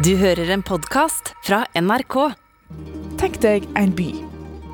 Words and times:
Du 0.00 0.14
hører 0.16 0.48
en 0.48 0.62
podkast 0.64 1.34
fra 1.44 1.58
NRK. 1.76 2.14
Tenk 3.20 3.34
deg 3.42 3.66
en 3.76 3.90
by. 3.92 4.06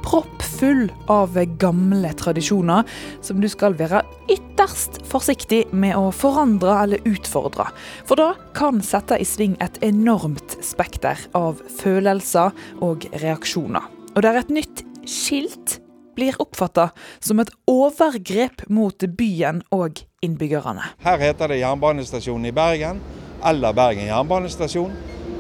Proppfull 0.05 0.85
av 1.11 1.35
gamle 1.59 2.13
tradisjoner 2.15 2.87
som 3.27 3.41
du 3.43 3.49
skal 3.51 3.75
være 3.75 4.05
ytterst 4.31 5.01
forsiktig 5.11 5.65
med 5.75 5.97
å 5.99 6.13
forandre 6.15 6.77
eller 6.85 7.11
utfordre. 7.11 7.67
For 8.07 8.23
da 8.23 8.29
kan 8.55 8.79
sette 8.87 9.19
i 9.19 9.27
sving 9.27 9.59
et 9.59 9.83
enormt 9.83 10.61
spekter 10.63 11.19
av 11.35 11.59
følelser 11.81 12.55
og 12.79 13.09
reaksjoner. 13.19 13.83
Og 14.15 14.23
der 14.23 14.39
et 14.45 14.55
nytt 14.55 14.87
skilt 15.11 15.81
blir 16.15 16.39
oppfatta 16.39 16.93
som 17.19 17.43
et 17.43 17.51
overgrep 17.67 18.69
mot 18.71 19.11
byen 19.19 19.65
og 19.75 20.07
innbyggerne. 20.23 20.87
Her 21.03 21.19
heter 21.19 21.51
det 21.51 21.65
jernbanestasjonen 21.65 22.47
i 22.47 22.55
Bergen, 22.55 23.03
eller 23.47 23.73
Bergen 23.73 24.07
jernbanestasjon. 24.07 24.93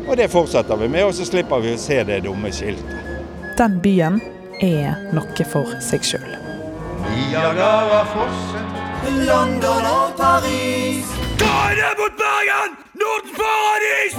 Og 0.06 0.16
det 0.16 0.30
fortsetter 0.30 0.76
vi 0.76 0.88
med, 0.88 1.04
og 1.04 1.14
så 1.14 1.26
slipper 1.26 1.62
vi 1.64 1.74
å 1.74 1.80
se 1.80 1.98
det 2.06 2.22
dumme 2.24 2.52
skiltet. 2.54 2.96
Den 3.58 3.80
byen 3.82 4.20
er 4.62 4.94
noe 5.16 5.46
for 5.50 5.78
seg 5.82 6.04
sjøl. 6.06 6.32
Niagarafossen. 7.06 8.74
London 9.26 9.84
og 9.86 10.16
Paris. 10.18 11.06
Det 11.38 11.92
mot 11.98 12.14
Bergen! 12.18 12.70
Nordens 13.00 13.34
paradis! 13.38 14.14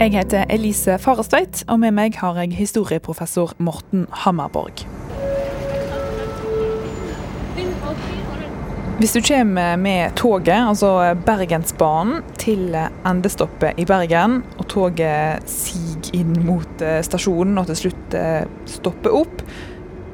Jeg 0.00 0.10
heter 0.12 0.44
Elise 0.50 0.98
Farestveit, 0.98 1.64
og 1.68 1.80
med 1.80 1.94
meg 1.94 2.16
har 2.18 2.40
jeg 2.40 2.56
historieprofessor 2.58 3.54
Morten 3.58 4.06
Hammerborg. 4.10 5.01
Hvis 9.02 9.16
du 9.16 9.22
kommer 9.26 9.76
med 9.82 10.12
toget, 10.14 10.54
altså 10.54 10.92
Bergensbanen, 11.26 12.20
til 12.38 12.70
endestoppet 13.02 13.80
i 13.82 13.82
Bergen, 13.82 14.36
og 14.62 14.68
toget 14.70 15.42
siger 15.50 16.12
inn 16.14 16.36
mot 16.46 16.84
eh, 16.86 17.00
stasjonen 17.02 17.58
og 17.58 17.66
til 17.66 17.80
slutt 17.80 18.14
eh, 18.14 18.44
stopper 18.70 19.16
opp, 19.24 19.42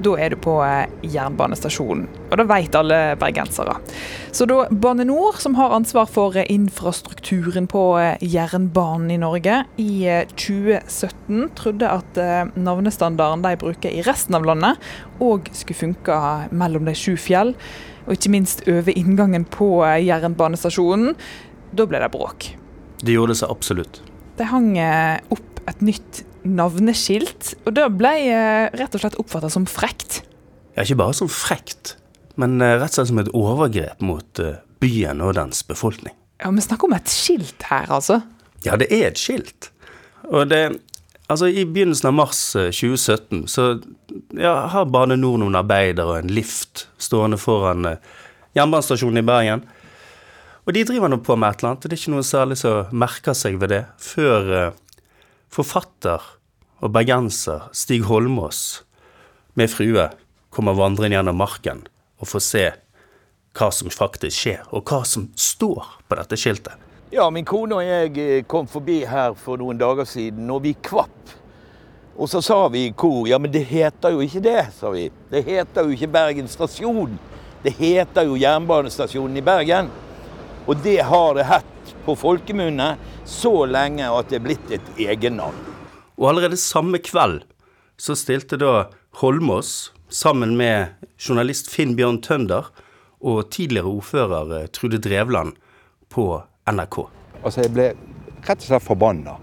da 0.00 0.14
er 0.16 0.32
du 0.32 0.38
på 0.40 0.54
eh, 0.64 0.94
jernbanestasjonen. 1.04 2.06
Og 2.30 2.40
det 2.40 2.46
vet 2.48 2.78
alle 2.80 3.02
bergensere. 3.20 3.74
Så 4.32 4.48
da 4.48 4.62
Bane 4.72 5.04
Nor, 5.04 5.36
som 5.36 5.58
har 5.60 5.76
ansvar 5.76 6.08
for 6.08 6.40
infrastrukturen 6.40 7.68
på 7.68 7.84
jernbanen 8.24 9.12
i 9.12 9.20
Norge, 9.20 9.58
i 9.76 9.92
2017 10.32 11.52
trodde 11.60 11.92
at 11.92 12.24
navnestandarden 12.56 13.44
de 13.44 13.52
bruker 13.60 13.92
i 13.92 14.00
resten 14.08 14.40
av 14.40 14.48
landet, 14.48 14.90
òg 15.20 15.52
skulle 15.52 15.82
funke 15.84 16.18
mellom 16.56 16.88
de 16.88 16.96
sju 16.96 17.18
fjell 17.20 17.52
og 18.08 18.16
ikke 18.16 18.32
minst 18.32 18.64
over 18.70 18.96
inngangen 18.96 19.44
på 19.52 19.68
jernbanestasjonen. 20.02 21.12
Da 21.76 21.84
ble 21.84 22.00
det 22.00 22.08
bråk. 22.14 22.48
Det 23.04 23.14
gjorde 23.14 23.34
det 23.36 23.40
seg 23.42 23.52
absolutt. 23.52 24.00
De 24.40 24.46
hang 24.48 24.70
opp 25.34 25.60
et 25.68 25.82
nytt 25.84 26.22
navneskilt, 26.48 27.52
og 27.68 27.74
det 27.76 27.84
ble 27.98 28.14
rett 28.72 28.94
og 28.96 29.02
slett 29.02 29.18
oppfatta 29.20 29.50
som 29.52 29.66
frekt. 29.68 30.22
Ja, 30.72 30.86
ikke 30.86 30.96
bare 31.02 31.16
som 31.18 31.28
frekt, 31.28 31.96
men 32.40 32.56
rett 32.62 32.88
og 32.88 32.96
slett 32.96 33.10
som 33.12 33.20
et 33.20 33.30
overgrep 33.36 34.00
mot 34.00 34.40
byen 34.80 35.20
og 35.26 35.34
dens 35.36 35.60
befolkning. 35.66 36.14
Ja, 36.40 36.50
Vi 36.54 36.64
snakker 36.64 36.88
om 36.88 36.94
et 36.96 37.10
skilt 37.12 37.66
her, 37.68 37.90
altså. 37.90 38.22
Ja, 38.64 38.78
det 38.80 38.88
er 38.94 39.10
et 39.10 39.20
skilt. 39.20 39.70
Og 40.30 40.48
det 40.50 40.62
Altså, 41.28 41.48
I 41.48 41.66
begynnelsen 41.68 42.08
av 42.08 42.14
mars 42.16 42.38
2017 42.56 43.42
så 43.52 43.66
ja, 44.32 44.54
har 44.72 44.88
Bane 44.88 45.18
NOR 45.20 45.36
noen 45.42 45.58
arbeidere 45.60 46.14
og 46.14 46.22
en 46.22 46.32
lift 46.32 46.86
stående 46.96 47.36
foran 47.40 47.84
eh, 47.84 47.98
jernbanestasjonen 48.56 49.20
i 49.20 49.26
Bergen. 49.28 49.66
Og 50.64 50.72
de 50.72 50.86
driver 50.88 51.12
nå 51.12 51.20
på 51.24 51.36
med 51.36 51.52
et 51.52 51.60
eller 51.60 51.74
annet, 51.74 51.84
og 51.84 51.92
det 51.92 51.96
er 51.98 52.00
ikke 52.00 52.14
noe 52.14 52.24
særlig 52.24 52.58
som 52.60 52.96
merker 53.04 53.36
seg 53.36 53.60
ved 53.60 53.74
det, 53.74 53.82
før 54.00 54.50
eh, 54.56 55.04
forfatter 55.52 56.24
og 56.80 56.96
bergenser 56.96 57.68
Stig 57.76 58.08
Holmås 58.08 58.82
med 59.58 59.68
frue 59.72 60.08
kommer 60.54 60.76
vandrende 60.78 61.18
gjennom 61.18 61.40
marken 61.40 61.84
og 62.18 62.32
får 62.32 62.44
se 62.44 62.66
hva 63.58 63.68
som 63.74 63.92
faktisk 63.92 64.36
skjer, 64.36 64.60
og 64.72 64.88
hva 64.88 65.02
som 65.04 65.28
står 65.36 65.96
på 66.08 66.16
dette 66.16 66.38
skiltet. 66.40 66.87
Ja, 67.10 67.30
min 67.32 67.46
kone 67.48 67.78
og 67.78 67.86
jeg 67.86 68.42
kom 68.52 68.66
forbi 68.68 68.98
her 69.08 69.32
for 69.40 69.56
noen 69.56 69.78
dager 69.80 70.04
siden, 70.04 70.50
og 70.52 70.60
vi 70.66 70.74
kvapp. 70.76 71.30
Og 72.20 72.28
så 72.28 72.42
sa 72.44 72.58
vi 72.68 72.82
i 72.84 72.92
kor 72.92 73.28
ja, 73.30 73.38
men 73.40 73.52
det 73.54 73.62
heter 73.70 74.12
jo 74.12 74.20
ikke 74.20 74.42
det, 74.44 74.66
sa 74.76 74.90
vi. 74.92 75.06
Det 75.30 75.40
heter 75.46 75.86
jo 75.86 75.94
ikke 75.94 76.10
Bergen 76.12 76.50
stasjon. 76.52 77.14
Det 77.62 77.72
heter 77.78 78.26
jo 78.28 78.36
Jernbanestasjonen 78.36 79.38
i 79.40 79.44
Bergen. 79.46 79.88
Og 80.68 80.82
det 80.84 80.98
har 81.08 81.38
det 81.38 81.46
hatt 81.48 81.94
på 82.04 82.16
folkemunne 82.18 82.90
så 83.24 83.54
lenge 83.70 84.10
at 84.12 84.28
det 84.28 84.40
er 84.40 84.44
blitt 84.44 84.74
et 84.76 84.92
egennavn. 85.06 85.56
Og 86.20 86.28
allerede 86.32 86.60
samme 86.60 87.00
kveld 87.00 87.40
så 87.96 88.18
stilte 88.18 88.60
da 88.60 88.90
Holmås 89.22 89.94
sammen 90.12 90.58
med 90.60 90.92
journalist 91.16 91.72
Finn 91.72 91.96
Bjørn 91.96 92.20
Tønder 92.20 92.68
og 93.24 93.48
tidligere 93.54 93.96
ordfører 93.96 94.68
Trude 94.76 95.00
Drevland 95.00 95.56
på 96.12 96.34
NRK. 96.72 97.02
Altså, 97.42 97.62
jeg 97.64 97.74
ble 97.74 97.90
rett 98.44 98.62
og 98.62 98.66
slett 98.66 98.84
forbanna. 98.84 99.36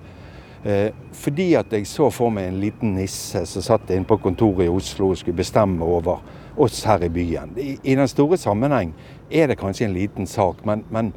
Eh, 0.66 0.90
fordi 1.14 1.52
at 1.60 1.74
jeg 1.74 1.86
så 1.86 2.08
for 2.14 2.34
meg 2.34 2.50
en 2.50 2.58
liten 2.58 2.96
nisse 2.98 3.44
som 3.46 3.62
satt 3.62 3.92
inne 3.94 4.08
på 4.10 4.18
kontoret 4.24 4.66
i 4.66 4.72
Oslo 4.72 5.12
og 5.12 5.20
skulle 5.20 5.38
bestemme 5.38 5.86
over 5.86 6.24
oss 6.58 6.80
her 6.90 7.04
i 7.06 7.10
byen. 7.14 7.54
I, 7.62 7.76
i 7.84 7.98
den 7.98 8.10
store 8.10 8.40
sammenheng 8.42 8.96
er 9.30 9.52
det 9.52 9.60
kanskje 9.62 9.86
en 9.86 9.94
liten 9.94 10.26
sak, 10.28 10.64
men, 10.66 10.82
men, 10.90 11.14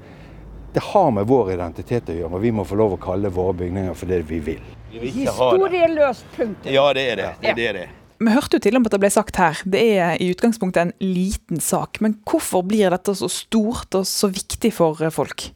det 0.74 0.82
har 0.84 1.08
med 1.16 1.24
vår 1.26 1.54
identitet 1.54 2.10
å 2.12 2.14
gjøre. 2.14 2.36
Og 2.36 2.42
vi 2.42 2.50
må 2.52 2.62
få 2.68 2.76
lov 2.76 2.98
å 2.98 2.98
kalle 3.00 3.30
våre 3.32 3.54
bygninger 3.56 3.94
for 3.96 4.10
det 4.10 4.18
vi 4.28 4.36
vil. 4.50 4.66
Vi. 4.92 5.00
Historieløst 5.14 6.28
punktum. 6.34 6.68
Ja, 6.74 6.84
det 6.92 7.06
er 7.14 7.16
det. 7.16 7.30
det, 7.40 7.48
er 7.48 7.56
det, 7.56 7.70
det. 7.78 7.86
Vi 8.20 8.34
hørte 8.34 8.58
jo 8.58 8.64
til 8.66 8.76
om 8.76 8.84
at 8.84 8.92
det 8.92 9.00
ble 9.00 9.10
sagt 9.14 9.40
her, 9.40 9.62
det 9.64 9.80
er 9.96 10.20
i 10.20 10.28
utgangspunktet 10.28 10.82
en 10.84 10.92
liten 11.00 11.64
sak. 11.64 12.02
Men 12.04 12.18
hvorfor 12.28 12.66
blir 12.68 12.92
dette 12.92 13.16
så 13.16 13.30
stort 13.32 13.96
og 13.96 14.04
så 14.06 14.28
viktig 14.28 14.74
for 14.76 15.00
folk? 15.14 15.48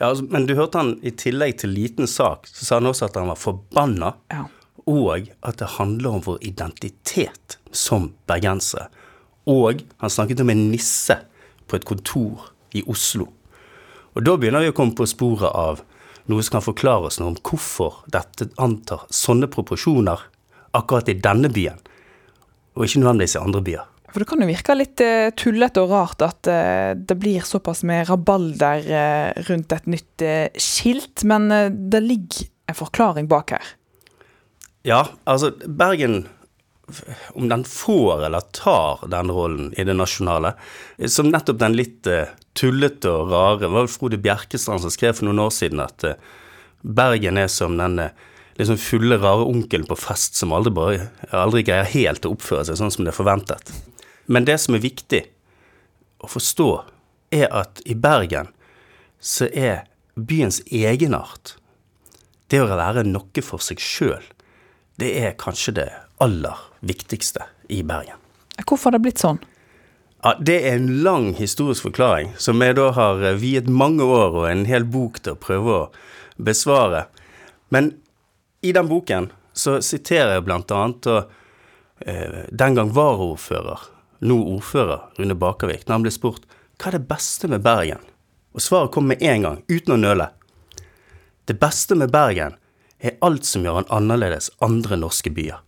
Ja, 0.00 0.06
altså, 0.06 0.24
Men 0.30 0.46
du 0.48 0.54
hørte 0.56 0.80
han 0.80 0.94
i 1.04 1.12
tillegg 1.12 1.58
til 1.60 1.74
liten 1.76 2.08
sak, 2.08 2.48
så 2.48 2.64
sa 2.64 2.78
han 2.78 2.88
også 2.88 3.10
at 3.10 3.18
han 3.20 3.28
var 3.28 3.36
forbanna. 3.36 4.14
Ja. 4.32 4.46
Og 4.88 5.28
at 5.44 5.58
det 5.60 5.74
handler 5.76 6.16
om 6.16 6.22
vår 6.24 6.38
identitet 6.48 7.58
som 7.70 8.08
bergensere. 8.26 8.88
Og 9.44 9.84
han 10.00 10.10
snakket 10.10 10.40
om 10.40 10.50
en 10.50 10.70
nisse 10.72 11.18
på 11.68 11.76
et 11.76 11.84
kontor 11.84 12.48
i 12.72 12.82
Oslo. 12.88 13.28
Og 14.16 14.24
da 14.24 14.38
begynner 14.40 14.64
vi 14.64 14.72
å 14.72 14.76
komme 14.76 14.96
på 14.96 15.06
sporet 15.06 15.52
av 15.52 15.84
noe 16.30 16.42
som 16.42 16.56
kan 16.56 16.64
forklare 16.64 17.10
oss 17.10 17.20
noe 17.20 17.34
om 17.34 17.38
hvorfor 17.44 18.00
dette 18.10 18.48
antar 18.62 19.04
sånne 19.12 19.50
proporsjoner 19.52 20.24
akkurat 20.76 21.12
i 21.12 21.18
denne 21.18 21.50
byen, 21.52 21.78
og 22.78 22.86
ikke 22.86 23.02
nødvendigvis 23.02 23.36
i 23.36 23.42
andre 23.42 23.62
byer. 23.68 23.86
For 24.10 24.22
Det 24.22 24.26
kan 24.30 24.42
jo 24.42 24.48
virke 24.48 24.74
litt 24.74 25.02
uh, 25.04 25.30
tullete 25.38 25.82
og 25.84 25.92
rart 25.94 26.24
at 26.26 26.50
uh, 26.50 26.96
det 26.98 27.16
blir 27.20 27.46
såpass 27.46 27.84
med 27.86 28.08
rabalder 28.10 28.88
uh, 28.90 29.42
rundt 29.46 29.74
et 29.76 29.86
nytt 29.90 30.24
skilt, 30.58 31.22
men 31.28 31.48
det 31.90 32.02
ligger 32.04 32.48
en 32.70 32.78
forklaring 32.78 33.30
bak 33.30 33.54
her. 33.54 33.72
Ja, 34.86 35.04
altså 35.28 35.52
Bergen 35.66 36.24
om 37.38 37.46
den 37.46 37.62
får 37.68 38.24
eller 38.26 38.42
tar 38.56 39.04
den 39.12 39.30
rollen 39.30 39.68
i 39.78 39.84
det 39.86 39.94
nasjonale. 39.94 40.56
Som 41.06 41.28
nettopp 41.30 41.60
den 41.60 41.76
litt 41.78 42.08
tullete 42.58 43.12
og 43.12 43.30
rare 43.30 43.60
Det 43.60 43.68
var 43.70 43.84
vel 43.84 43.92
Frode 43.92 44.18
Bjerkestrand 44.18 44.82
som 44.82 44.90
skrev 44.90 45.14
for 45.14 45.28
noen 45.28 45.44
år 45.44 45.52
siden 45.54 45.84
at 45.84 46.02
Bergen 46.82 47.38
er 47.38 47.46
som 47.52 47.76
den 47.78 48.00
liksom 48.58 48.80
fulle, 48.80 49.20
rare 49.22 49.46
onkelen 49.46 49.86
på 49.86 49.96
fest 50.00 50.40
som 50.40 50.52
aldri, 50.56 50.74
bare, 50.74 51.06
aldri 51.30 51.62
greier 51.68 51.88
helt 51.94 52.26
å 52.26 52.34
oppføre 52.34 52.66
seg 52.66 52.80
sånn 52.80 52.92
som 52.92 53.06
det 53.06 53.14
er 53.14 53.20
forventet. 53.20 53.72
Men 54.30 54.46
det 54.46 54.60
som 54.62 54.76
er 54.78 54.84
viktig 54.84 55.24
å 56.22 56.30
forstå, 56.30 56.70
er 57.34 57.48
at 57.50 57.80
i 57.86 57.96
Bergen 57.98 58.50
så 59.18 59.48
er 59.50 59.84
byens 60.14 60.60
egenart, 60.66 61.56
det 62.50 62.62
å 62.62 62.70
være 62.70 63.02
noe 63.06 63.42
for 63.42 63.62
seg 63.62 63.82
sjøl, 63.82 64.22
det 65.02 65.10
er 65.18 65.38
kanskje 65.38 65.74
det 65.80 65.88
aller 66.22 66.62
viktigste 66.86 67.46
i 67.72 67.82
Bergen. 67.86 68.18
Hvorfor 68.60 68.90
har 68.90 68.98
det 68.98 69.04
blitt 69.06 69.22
sånn? 69.22 69.40
Ja, 70.22 70.34
Det 70.38 70.58
er 70.68 70.76
en 70.76 71.02
lang 71.02 71.32
historisk 71.34 71.88
forklaring, 71.88 72.34
som 72.36 72.60
jeg 72.62 72.76
da 72.76 72.90
har 72.92 73.22
viet 73.40 73.68
mange 73.68 74.04
år 74.04 74.42
og 74.42 74.50
en 74.50 74.66
hel 74.68 74.84
bok 74.84 75.22
til 75.24 75.34
å 75.34 75.40
prøve 75.40 75.76
å 75.78 75.90
besvare. 76.36 77.06
Men 77.70 77.94
i 78.62 78.72
den 78.76 78.90
boken 78.90 79.30
så 79.56 79.80
siterer 79.80 80.36
jeg 80.36 80.44
blant 80.44 80.70
annet 80.70 81.06
og, 81.06 81.30
eh, 82.06 82.44
den 82.52 82.74
gang 82.74 82.92
varaordfører, 82.92 83.80
nå 84.20 84.36
ordfører, 84.56 85.08
Rune 85.18 85.36
Bakervik, 85.38 85.86
når 85.86 85.96
han 85.96 86.06
ble 86.06 86.14
spurt 86.14 86.46
hva 86.80 86.88
er 86.88 86.96
det 86.96 87.08
beste 87.10 87.48
med 87.52 87.60
Bergen? 87.64 88.00
Og 88.56 88.64
svaret 88.64 88.92
kom 88.94 89.10
med 89.10 89.20
en 89.22 89.44
gang, 89.44 89.58
uten 89.68 89.94
å 89.94 90.00
nøle. 90.00 90.30
Det 91.44 91.58
beste 91.60 91.96
med 91.98 92.12
Bergen 92.12 92.56
er 93.00 93.18
alt 93.24 93.44
som 93.44 93.64
gjør 93.64 93.82
han 93.82 93.90
annerledes 93.92 94.48
andre 94.64 94.96
norske 95.00 95.32
byer. 95.34 95.60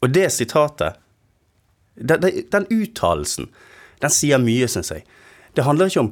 Og 0.00 0.12
det 0.12 0.30
sitatet, 0.32 0.96
den, 1.96 2.24
den 2.52 2.68
uttalelsen, 2.72 3.50
den 4.00 4.12
sier 4.12 4.40
mye, 4.40 4.68
syns 4.68 4.92
jeg. 4.92 5.04
Det 5.56 5.64
handler 5.64 5.92
ikke 5.92 6.04
om 6.04 6.10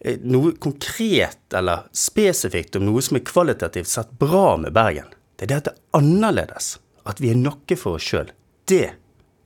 eh, 0.00 0.18
noe 0.22 0.54
konkret 0.62 1.54
eller 1.54 1.86
spesifikt 1.94 2.78
om 2.78 2.86
noe 2.86 3.02
som 3.02 3.18
er 3.18 3.26
kvalitativt 3.26 3.90
sett 3.90 4.14
bra 4.18 4.54
med 4.62 4.74
Bergen. 4.74 5.10
Det 5.36 5.46
er 5.46 5.52
det 5.52 5.62
at 5.62 5.70
det 5.70 5.74
er 5.74 5.98
annerledes. 6.00 6.76
At 7.06 7.22
vi 7.22 7.30
er 7.30 7.38
noe 7.38 7.78
for 7.78 7.98
oss 7.98 8.06
sjøl. 8.06 8.30
Det 8.66 8.94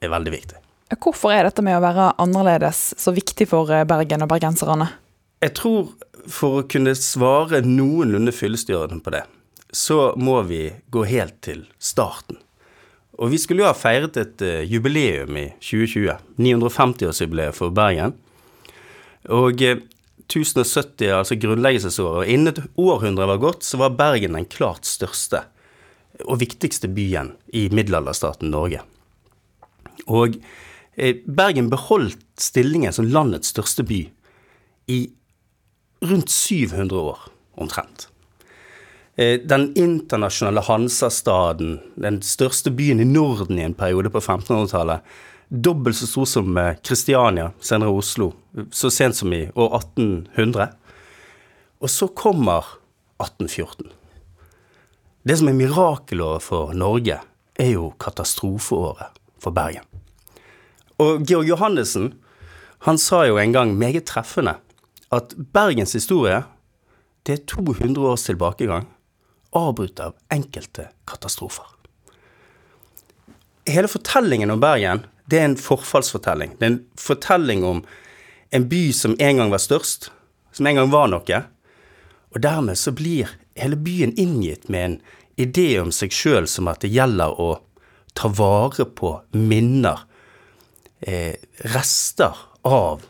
er 0.01 0.13
veldig 0.13 0.35
viktig. 0.35 0.61
Hvorfor 0.99 1.33
er 1.33 1.47
dette 1.47 1.63
med 1.63 1.79
å 1.79 1.85
være 1.85 2.11
annerledes 2.19 2.91
så 2.99 3.13
viktig 3.15 3.47
for 3.51 3.71
eh, 3.71 3.87
Bergen 3.87 4.25
og 4.25 4.31
bergenserne? 4.33 4.89
Jeg 5.41 5.55
tror 5.57 5.93
for 6.29 6.61
å 6.61 6.67
kunne 6.69 6.97
svare 6.99 7.63
noenlunde 7.65 8.35
fyllestgjørende 8.35 9.05
på 9.05 9.15
det, 9.15 9.23
så 9.71 10.11
må 10.19 10.41
vi 10.49 10.67
gå 10.93 11.05
helt 11.09 11.39
til 11.47 11.63
starten. 11.79 12.41
Og 13.21 13.31
vi 13.33 13.39
skulle 13.41 13.63
jo 13.63 13.69
ha 13.69 13.77
feiret 13.77 14.17
et 14.17 14.43
uh, 14.43 14.61
jubileum 14.65 15.37
i 15.37 15.47
2020. 15.61 16.15
950-årsjubileet 16.41 17.57
for 17.57 17.73
Bergen. 17.77 18.15
Og 19.29 19.61
uh, 19.61 19.83
1070, 20.31 21.11
altså 21.13 21.37
grunnleggelsesåret, 21.41 22.23
og 22.23 22.31
innen 22.33 22.55
et 22.55 22.63
århundre 22.81 23.29
var 23.29 23.43
gått, 23.43 23.67
så 23.67 23.81
var 23.83 23.97
Bergen 23.99 24.39
den 24.39 24.49
klart 24.49 24.89
største 24.89 25.45
og 26.25 26.41
viktigste 26.41 26.89
byen 26.93 27.35
i 27.57 27.67
middelalderstaten 27.73 28.53
Norge. 28.53 28.83
Og 30.07 30.37
uh, 30.37 31.15
Bergen 31.27 31.71
beholdt 31.73 32.23
stillingen 32.41 32.95
som 32.95 33.09
landets 33.11 33.53
største 33.53 33.85
by 33.87 34.05
i 34.91 35.01
rundt 36.01 36.31
700 36.31 37.01
år, 37.01 37.19
omtrent. 37.61 38.09
Eh, 39.21 39.41
den 39.41 39.77
internasjonale 39.77 40.63
Hansastaden, 40.65 41.81
den 41.95 42.23
største 42.25 42.73
byen 42.73 43.01
i 43.01 43.05
Norden 43.05 43.59
i 43.59 43.67
en 43.67 43.77
periode 43.77 44.11
på 44.11 44.21
1500-tallet, 44.21 45.05
dobbelt 45.51 45.99
så 45.99 46.09
stor 46.09 46.29
som 46.31 46.59
Kristiania, 46.83 47.51
senere 47.61 47.93
Oslo, 47.93 48.31
så 48.73 48.91
sent 48.91 49.19
som 49.19 49.33
i 49.37 49.43
år 49.55 49.77
1800. 49.77 50.71
Og 51.81 51.91
så 51.91 52.09
kommer 52.09 52.65
1814. 53.21 53.91
Det 55.23 55.37
som 55.37 55.51
er 55.51 55.59
mirakelåret 55.59 56.47
for 56.47 56.73
Norge, 56.73 57.21
er 57.61 57.75
jo 57.75 57.91
katastrofeåret 58.01 59.20
for 59.41 59.55
Bergen. 59.57 59.85
Og 61.01 61.25
Georg 61.25 61.49
Johannessen, 61.49 62.13
han 62.87 62.99
sa 63.01 63.25
jo 63.29 63.39
en 63.41 63.53
gang 63.53 63.75
meget 63.79 64.09
treffende 64.09 64.59
at 65.13 65.35
Bergens 65.53 65.93
historie, 65.97 66.43
det 67.27 67.33
er 67.33 67.47
200 67.51 68.01
års 68.09 68.25
tilbakegang 68.29 68.87
avbrutt 69.57 70.01
av 70.01 70.15
enkelte 70.33 70.89
katastrofer. 71.05 71.67
Hele 73.69 73.89
fortellingen 73.89 74.51
om 74.51 74.61
Bergen 74.61 75.05
det 75.31 75.39
er 75.39 75.51
en 75.51 75.59
forfallsfortelling. 75.59 76.57
Det 76.59 76.67
er 76.67 76.73
en 76.73 76.85
fortelling 76.99 77.65
om 77.65 77.85
en 78.51 78.67
by 78.69 78.91
som 78.97 79.15
en 79.19 79.37
gang 79.37 79.51
var 79.53 79.63
størst, 79.63 80.11
som 80.53 80.67
en 80.67 80.81
gang 80.81 80.91
var 80.91 81.11
noe. 81.13 81.43
Og 82.35 82.43
dermed 82.43 82.79
så 82.79 82.91
blir 82.95 83.31
hele 83.59 83.79
byen 83.79 84.15
inngitt 84.19 84.69
med 84.69 84.85
en 84.85 84.97
idé 85.41 85.69
om 85.79 85.93
seg 85.95 86.15
sjøl 86.15 86.49
som 86.51 86.71
at 86.71 86.83
det 86.83 86.91
gjelder 86.91 87.39
å 87.39 87.53
ta 88.15 88.29
vare 88.29 88.85
på 88.85 89.15
minner, 89.33 90.05
eh, 91.01 91.37
rester 91.75 92.37
av 92.65 93.07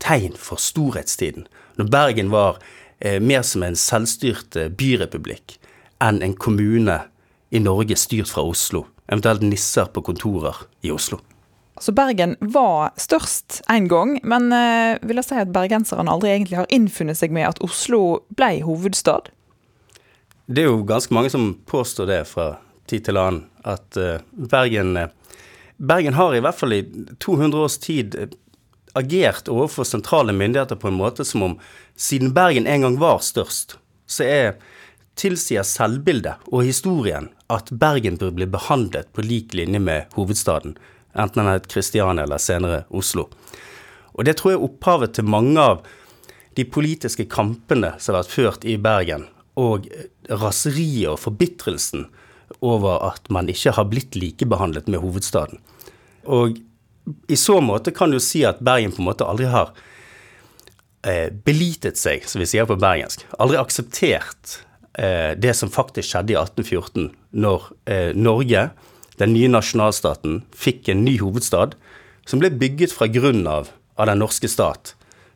tegn 0.00 0.36
for 0.36 0.60
storhetstiden. 0.60 1.46
Når 1.76 1.90
Bergen 1.90 2.30
var 2.30 2.60
Eh, 3.00 3.20
mer 3.20 3.42
som 3.42 3.62
en 3.62 3.76
selvstyrt 3.76 4.56
eh, 4.60 4.68
byrepublikk 4.68 5.56
enn 6.04 6.20
en 6.20 6.34
kommune 6.36 6.98
i 7.50 7.60
Norge 7.62 7.96
styrt 7.96 8.28
fra 8.28 8.44
Oslo. 8.44 8.84
Eventuelt 9.08 9.44
nisser 9.44 9.88
på 9.88 10.02
kontorer 10.04 10.58
i 10.84 10.92
Oslo. 10.92 11.18
Så 11.80 11.94
Bergen 11.96 12.34
var 12.44 12.92
størst 13.00 13.62
en 13.72 13.88
gang, 13.88 14.18
men 14.20 14.52
eh, 14.52 14.98
vil 15.00 15.16
jeg 15.16 15.30
si 15.30 15.40
at 15.40 15.52
bergenserne 15.54 16.12
aldri 16.12 16.34
egentlig 16.34 16.60
har 16.60 16.68
innfunnet 16.68 17.16
seg 17.16 17.32
med 17.32 17.48
at 17.48 17.62
Oslo 17.64 18.20
ble 18.36 18.58
hovedstad? 18.66 19.32
Det 20.44 20.66
er 20.66 20.68
jo 20.68 20.84
ganske 20.84 21.14
mange 21.16 21.32
som 21.32 21.54
påstår 21.70 22.10
det 22.10 22.22
fra 22.28 22.52
tid 22.90 23.06
til 23.08 23.16
annen, 23.16 23.46
at 23.64 23.96
Bergen 24.30 24.96
Bergen 25.80 26.14
har 26.14 26.34
i 26.36 26.40
hvert 26.44 26.58
fall 26.58 26.74
i 26.76 26.80
200 27.24 27.60
års 27.64 27.78
tid 27.80 28.16
agert 28.92 29.48
overfor 29.48 29.86
sentrale 29.88 30.32
myndigheter 30.36 30.76
på 30.76 30.90
en 30.90 30.98
måte 30.98 31.24
som 31.24 31.42
om 31.46 31.54
siden 31.96 32.34
Bergen 32.36 32.66
en 32.66 32.84
gang 32.84 32.98
var 33.00 33.22
størst, 33.24 33.78
så 34.06 34.26
er 34.26 34.58
tilsier 35.20 35.64
selvbildet 35.66 36.50
og 36.50 36.66
historien 36.68 37.30
at 37.52 37.70
Bergen 37.72 38.18
bør 38.20 38.34
bli 38.36 38.48
behandlet 38.50 39.10
på 39.16 39.24
lik 39.24 39.54
linje 39.54 39.80
med 39.80 40.12
hovedstaden, 40.16 40.76
enten 41.14 41.42
den 41.42 41.52
het 41.52 41.68
Kristiania 41.72 42.24
eller 42.24 42.38
senere 42.38 42.84
Oslo. 42.90 43.28
Og 44.12 44.26
det 44.26 44.36
tror 44.38 44.52
jeg 44.52 44.60
er 44.60 44.68
opphavet 44.68 45.16
til 45.16 45.28
mange 45.28 45.60
av 45.60 45.84
de 46.58 46.64
politiske 46.66 47.24
kampene 47.30 47.94
som 47.98 48.14
har 48.14 48.24
vært 48.24 48.36
ført 48.36 48.66
i 48.68 48.76
Bergen, 48.80 49.28
og 49.56 49.86
raseriet 50.28 51.12
og 51.12 51.20
forbitrelsen 51.20 52.08
over 52.58 52.98
at 53.10 53.30
man 53.32 53.48
ikke 53.48 53.74
har 53.76 53.88
blitt 53.90 54.18
likebehandlet 54.18 54.90
med 54.90 55.02
hovedstaden. 55.04 55.60
Og 56.26 56.58
i 57.30 57.38
så 57.38 57.60
måte 57.64 57.94
kan 57.96 58.12
du 58.12 58.20
si 58.22 58.42
at 58.46 58.60
Bergen 58.64 58.92
på 58.94 59.02
en 59.02 59.08
måte 59.08 59.26
aldri 59.26 59.48
har 59.50 59.72
eh, 61.06 61.30
belitet 61.30 61.98
seg, 61.98 62.26
som 62.28 62.42
vi 62.42 62.48
sier 62.50 62.68
på 62.68 62.78
bergensk. 62.80 63.24
Aldri 63.40 63.58
akseptert 63.60 64.60
eh, 64.98 65.32
det 65.38 65.54
som 65.58 65.72
faktisk 65.72 66.12
skjedde 66.12 66.34
i 66.34 66.38
1814, 66.38 67.10
når 67.30 67.70
eh, 67.90 68.10
Norge, 68.16 68.68
den 69.20 69.34
nye 69.36 69.50
nasjonalstaten, 69.52 70.42
fikk 70.56 70.90
en 70.92 71.04
ny 71.06 71.16
hovedstad 71.22 71.76
som 72.28 72.42
ble 72.42 72.52
bygget 72.52 72.94
fra 72.94 73.08
grunnen 73.10 73.48
av 73.50 73.72
av 74.00 74.06
den 74.08 74.22
norske 74.22 74.48
stat, 74.48 74.94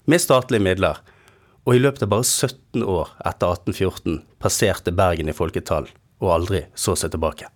med 0.09 0.23
statlige 0.23 0.65
midler. 0.65 1.01
Og 1.65 1.77
i 1.77 1.83
løpet 1.83 2.05
av 2.07 2.13
bare 2.13 2.25
17 2.25 2.81
år 2.81 3.11
etter 3.25 3.53
1814 3.53 4.23
passerte 4.41 4.93
Bergen 4.93 5.29
i 5.29 5.37
folketall 5.37 5.91
og 6.25 6.35
aldri 6.39 6.65
så 6.75 6.97
seg 6.99 7.15
tilbake. 7.15 7.51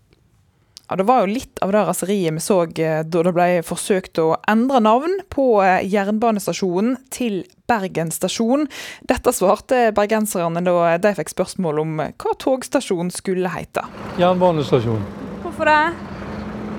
Ja, 0.88 0.96
Det 0.96 1.04
var 1.04 1.20
jo 1.20 1.34
litt 1.34 1.58
av 1.60 1.72
det 1.72 1.82
raseriet 1.84 2.32
vi 2.32 2.40
så 2.40 2.62
eh, 2.64 3.02
da 3.04 3.22
det 3.26 3.32
ble 3.36 3.48
forsøkt 3.66 4.20
å 4.22 4.38
endre 4.48 4.80
navn 4.80 5.18
på 5.28 5.60
eh, 5.60 5.84
jernbanestasjonen 5.84 6.96
til 7.12 7.42
Bergen 7.68 8.08
stasjon. 8.08 8.64
Dette 9.04 9.34
svarte 9.36 9.90
bergenserne 9.92 10.62
da 10.64 10.96
de 10.96 11.12
fikk 11.18 11.34
spørsmål 11.34 11.82
om 11.82 11.92
hva 12.00 12.32
togstasjonen 12.40 13.12
skulle 13.12 13.52
hete. 13.52 13.84
Jernbanestasjon. 14.16 15.04
Hvorfor 15.44 15.68
det? 15.68 15.82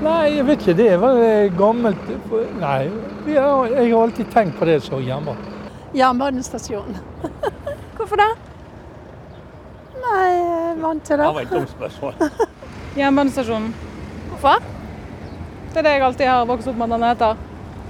Nei, 0.02 0.26
jeg 0.40 0.48
vet 0.48 0.66
ikke. 0.66 0.78
Det 0.80 0.92
var 1.04 1.22
gammelt 1.60 2.12
Nei, 2.58 2.90
jeg 3.30 3.46
har 3.46 3.98
alltid 4.02 4.34
tenkt 4.34 4.58
på 4.58 4.66
det 4.66 4.80
som 4.90 5.06
jernbane. 5.06 5.58
Jernbanestasjon. 5.94 6.98
Hvorfor 8.00 8.26
det? 8.26 8.49
Nei, 10.00 10.26
jeg 10.32 10.64
er 10.72 10.82
vant 10.82 11.06
til 11.06 11.18
det. 11.18 11.28
Det 11.28 11.36
var 11.36 11.46
et 11.46 11.54
dumt 11.58 11.76
spørsmål. 11.76 12.14
Jernbanestasjonen. 13.00 13.72
Hvorfor? 14.32 14.66
Det 15.70 15.78
er 15.78 15.86
det 15.86 15.96
jeg 15.96 16.04
alltid 16.10 16.26
har 16.26 16.50
vokst 16.50 16.68
opp 16.68 16.78
med 16.78 16.90
at 16.90 16.96
den 16.98 17.08
heter. 17.10 17.46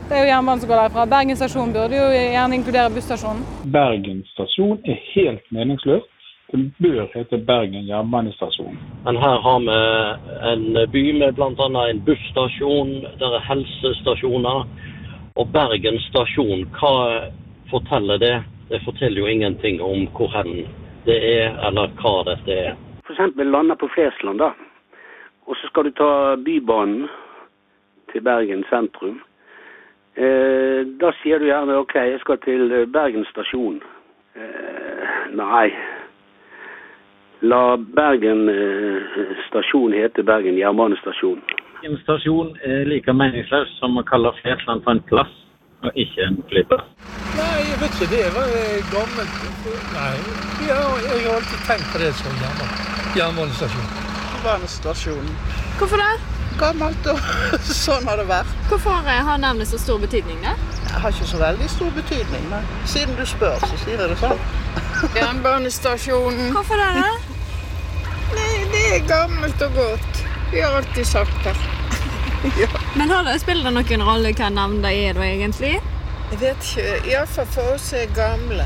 Det 0.10 0.18
er 0.18 0.24
jo 0.24 0.30
jernbanen 0.32 0.62
som 0.62 0.70
går 0.70 0.80
derfra. 0.82 1.04
Bergen 1.06 1.38
stasjon 1.38 1.74
burde 1.74 1.98
jo 2.00 2.06
gjerne 2.14 2.56
inkludere 2.58 2.90
busstasjonen. 2.96 3.44
Bergen 3.76 4.24
stasjon 4.32 4.80
er 4.90 4.98
helt 5.14 5.52
meningsløs. 5.54 6.08
Den 6.52 6.64
bør 6.82 7.06
hete 7.14 7.38
Bergen 7.50 7.86
jernbanestasjon. 7.86 8.80
Men 9.06 9.20
her 9.22 9.38
har 9.46 9.60
vi 9.68 9.76
en 10.52 10.64
by 10.96 11.04
med 11.20 11.38
bl.a. 11.38 11.68
en 11.92 12.02
busstasjon, 12.08 12.90
der 13.22 13.36
er 13.38 13.46
helsestasjoner. 13.52 14.66
Og 15.38 15.54
Bergen 15.54 16.02
stasjon, 16.08 16.66
hva 16.80 16.96
forteller 17.70 18.18
det? 18.18 18.36
Det 18.72 18.82
forteller 18.86 19.22
jo 19.22 19.30
ingenting 19.30 19.78
om 19.82 20.08
hvor 20.18 20.34
hen 20.34 20.66
det 21.06 21.18
er, 21.18 21.56
eller 21.68 21.92
hva 22.02 22.16
dette 22.28 22.58
er. 22.68 22.76
F.eks. 23.06 23.38
lande 23.38 23.76
på 23.76 23.90
Flesland, 23.94 24.40
da. 24.40 24.52
Og 25.50 25.56
så 25.58 25.68
skal 25.68 25.88
du 25.90 25.92
ta 25.98 26.36
Bybanen 26.36 27.08
til 28.12 28.22
Bergen 28.22 28.66
sentrum. 28.70 29.22
Eh, 30.18 30.84
da 31.02 31.14
sier 31.22 31.40
du 31.40 31.48
gjerne 31.48 31.78
OK, 31.80 31.96
jeg 31.96 32.20
skal 32.22 32.38
til 32.44 32.72
eh, 32.72 32.88
Bergen 32.92 33.26
stasjon. 33.32 33.80
Eh, 34.36 35.08
nei. 35.38 35.70
La 37.42 37.78
Bergen 37.78 38.50
eh, 38.52 39.36
stasjon 39.48 39.96
hete 39.96 40.26
Bergen 40.28 40.60
jernbanestasjon. 40.60 41.40
En 41.88 41.96
stasjon 42.04 42.52
er 42.68 42.84
like 42.90 43.14
meningsløs 43.16 43.78
som 43.80 43.96
å 43.98 44.04
kalle 44.04 44.34
Flesland 44.42 44.84
for 44.84 44.98
en 44.98 45.06
plass, 45.08 45.32
og 45.86 46.04
ikke 46.04 46.28
en 46.28 46.42
flyplass. 46.52 46.86
Nei, 47.40 47.56
jeg 47.70 47.80
vet 47.82 47.96
ikke. 47.96 48.12
Det 48.16 48.28
var 48.36 48.54
gammelt. 48.92 49.42
Nei, 49.96 50.14
jeg 50.68 50.76
har 50.76 51.34
alltid 51.38 51.66
tenkt 51.70 51.90
på 51.94 52.04
det 52.04 52.14
som 52.20 52.46
jernbanestasjon 53.16 54.08
jernbanestasjonen. 54.40 55.38
Hvorfor 55.78 55.98
det? 55.98 56.20
Gammelt 56.60 57.08
og 57.08 57.20
sånn 57.86 58.08
har 58.08 58.20
det 58.20 58.28
vært. 58.30 58.52
Hvorfor 58.70 59.04
har 59.08 59.38
navnet 59.40 59.68
så 59.70 59.80
stor 59.80 60.00
betydning, 60.00 60.40
da? 60.44 60.56
Det 60.90 61.02
har 61.04 61.14
ikke 61.14 61.28
så 61.30 61.40
veldig 61.40 61.70
stor 61.70 61.92
betydning, 61.96 62.46
men 62.52 62.70
siden 62.90 63.16
du 63.20 63.26
spør, 63.28 63.60
så 63.64 63.80
sier 63.84 64.00
jeg 64.00 64.12
det 64.14 64.20
sånn. 64.20 64.40
Jernbanestasjonen. 65.20 66.52
Hvorfor 66.56 66.82
det? 66.82 66.90
da? 67.00 67.10
Nei, 68.36 68.54
det 68.74 68.86
er 68.96 69.08
gammelt 69.10 69.68
og 69.68 69.76
godt. 69.78 70.24
Vi 70.52 70.64
har 70.64 70.80
alltid 70.80 71.06
sagt 71.08 71.44
det. 71.46 71.56
ja. 72.64 72.72
Men 72.98 73.10
har 73.10 73.24
det, 73.24 73.40
spiller 73.40 73.70
det 73.70 73.76
noen 73.76 74.02
rolle 74.08 74.32
hva 74.34 74.48
navn 74.50 74.80
det 74.82 74.92
er 74.98 75.18
da, 75.18 75.26
egentlig? 75.28 75.76
Jeg 76.32 76.40
vet 76.42 76.64
ikke. 76.72 76.96
Iallfall 77.12 77.50
for 77.54 77.76
oss 77.76 77.92
er 77.94 78.10
gamle. 78.18 78.66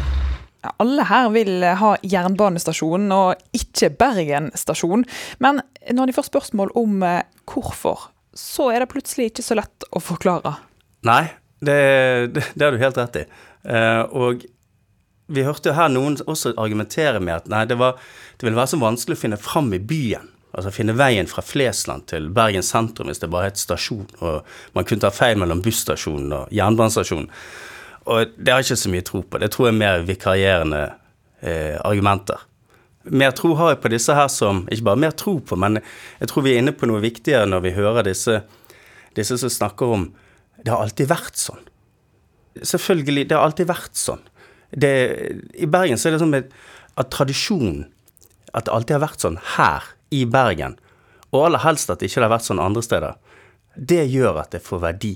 Ja, 0.64 0.72
Alle 0.80 1.04
her 1.10 1.28
vil 1.34 1.66
ha 1.80 1.90
jernbanestasjonen 2.08 3.12
og 3.12 3.44
ikke 3.58 3.92
Bergen 4.00 4.48
stasjon. 4.56 5.04
Men 5.44 5.60
når 5.92 6.10
de 6.10 6.16
får 6.16 6.30
spørsmål 6.30 6.72
om 6.80 7.04
eh, 7.04 7.26
hvorfor, 7.52 8.08
så 8.34 8.70
er 8.72 8.84
det 8.84 8.92
plutselig 8.94 9.34
ikke 9.34 9.46
så 9.46 9.60
lett 9.60 9.88
å 9.92 10.02
forklare. 10.02 10.56
Nei, 11.04 11.26
det, 11.60 11.80
det, 12.32 12.48
det 12.56 12.66
har 12.66 12.72
du 12.76 12.80
helt 12.80 13.00
rett 13.04 13.24
i. 13.26 13.28
Eh, 13.68 14.04
og 14.08 14.48
vi 15.34 15.44
hørte 15.44 15.72
jo 15.72 15.78
her 15.78 15.92
noen 15.92 16.16
også 16.24 16.56
argumentere 16.56 17.20
med 17.20 17.42
at 17.42 17.52
nei, 17.52 17.66
det, 17.68 17.76
var, 17.80 18.00
det 18.40 18.48
ville 18.48 18.60
være 18.60 18.72
så 18.72 18.80
vanskelig 18.80 19.20
å 19.20 19.24
finne 19.26 19.40
fram 19.42 19.72
i 19.76 19.84
byen. 19.84 20.32
Altså 20.54 20.70
finne 20.74 20.94
veien 20.94 21.30
fra 21.30 21.42
Flesland 21.42 22.06
til 22.12 22.30
Bergen 22.34 22.66
sentrum 22.66 23.10
hvis 23.10 23.22
det 23.24 23.32
bare 23.34 23.50
het 23.50 23.58
stasjon, 23.62 24.06
og 24.22 24.50
man 24.76 24.86
kunne 24.86 25.02
ta 25.02 25.10
feil 25.14 25.40
mellom 25.42 25.64
busstasjonen 25.66 26.34
og 26.38 26.52
jernbanestasjonen. 26.54 27.30
Og 28.14 28.34
det 28.38 28.52
har 28.52 28.62
jeg 28.62 28.74
ikke 28.74 28.84
så 28.84 28.92
mye 28.94 29.06
tro 29.08 29.22
på. 29.24 29.40
Det 29.42 29.50
tror 29.54 29.70
jeg 29.70 29.74
er 29.74 29.80
mer 29.80 30.04
vikarierende 30.06 30.82
eh, 31.42 31.80
argumenter. 31.82 32.44
Mer 33.04 33.34
tro 33.36 33.54
har 33.60 33.74
jeg 33.74 33.82
på 33.84 33.92
disse 33.92 34.16
her 34.16 34.30
som 34.32 34.62
Ikke 34.72 34.86
bare 34.88 35.02
mer 35.02 35.16
tro 35.20 35.34
på, 35.44 35.58
men 35.60 35.82
jeg 36.22 36.30
tror 36.32 36.46
vi 36.46 36.54
er 36.54 36.62
inne 36.62 36.72
på 36.76 36.88
noe 36.88 37.02
viktigere 37.04 37.50
når 37.50 37.66
vi 37.66 37.74
hører 37.76 38.06
disse, 38.08 38.38
disse 39.18 39.36
som 39.42 39.52
snakker 39.52 39.96
om 39.98 40.06
Det 40.64 40.72
har 40.72 40.80
alltid 40.80 41.10
vært 41.10 41.40
sånn. 41.40 41.66
Selvfølgelig, 42.62 43.26
det 43.28 43.36
har 43.36 43.44
alltid 43.44 43.68
vært 43.68 43.98
sånn. 44.00 44.22
Det, 44.70 44.94
I 45.60 45.68
Bergen 45.68 46.00
så 46.00 46.08
er 46.08 46.16
det 46.16 46.22
sånn 46.22 46.38
at 46.38 47.10
tradisjonen 47.14 47.84
At 48.54 48.70
det 48.70 48.74
alltid 48.74 48.96
har 48.96 49.04
vært 49.08 49.26
sånn 49.26 49.42
her 49.58 49.90
i 50.14 50.24
Bergen, 50.30 50.78
og 51.34 51.48
aller 51.48 51.64
helst 51.66 51.90
at 51.90 52.02
det 52.02 52.12
ikke 52.12 52.26
har 52.26 52.36
vært 52.36 52.48
sånn 52.48 52.62
andre 52.62 52.84
steder, 52.86 53.20
det 53.76 54.04
gjør 54.14 54.44
at 54.44 54.54
det 54.54 54.62
får 54.64 54.84
verdi. 54.84 55.14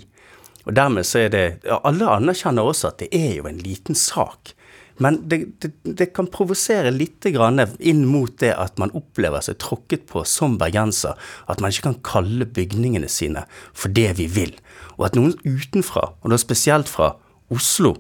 Og 0.68 0.76
dermed 0.76 1.08
så 1.08 1.24
er 1.24 1.30
det 1.32 1.44
ja, 1.64 1.78
Alle 1.88 2.10
anerkjenner 2.18 2.68
også 2.68 2.90
at 2.90 3.04
det 3.04 3.12
er 3.16 3.38
jo 3.38 3.48
en 3.48 3.62
liten 3.62 3.96
sak. 3.96 4.52
Men 4.98 5.20
det, 5.30 5.38
det, 5.62 5.72
det 5.86 6.10
kan 6.18 6.28
provosere 6.34 6.90
litt 6.92 7.24
grann 7.32 7.62
inn 7.78 8.02
mot 8.10 8.34
det 8.42 8.56
at 8.58 8.80
man 8.82 8.92
opplever 8.98 9.46
seg 9.46 9.60
tråkket 9.62 10.08
på 10.10 10.24
som 10.26 10.58
bergenser. 10.60 11.14
At 11.46 11.62
man 11.62 11.72
ikke 11.72 11.92
kan 11.92 12.02
kalle 12.06 12.50
bygningene 12.50 13.10
sine 13.12 13.46
for 13.78 13.94
det 13.94 14.16
vi 14.18 14.26
vil. 14.32 14.56
Og 14.98 15.08
at 15.12 15.18
noen 15.20 15.38
utenfra, 15.46 16.10
og 16.18 16.34
da 16.34 16.42
spesielt 16.42 16.90
fra 16.90 17.14
Oslo, 17.54 17.94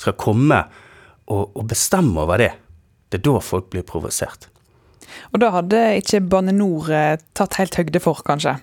skal 0.00 0.16
komme 0.18 0.62
og, 1.26 1.50
og 1.58 1.66
bestemme 1.70 2.22
over 2.22 2.40
det. 2.40 2.52
Det 3.10 3.20
er 3.20 3.26
da 3.26 3.40
folk 3.42 3.68
blir 3.74 3.84
provosert. 3.86 4.48
Og 5.32 5.42
da 5.42 5.50
hadde 5.54 5.82
ikke 6.00 6.22
Bane 6.30 6.54
Nor 6.54 6.90
eh, 6.92 7.18
tatt 7.36 7.58
helt 7.60 7.76
høgde 7.78 8.02
for, 8.02 8.22
kanskje? 8.26 8.56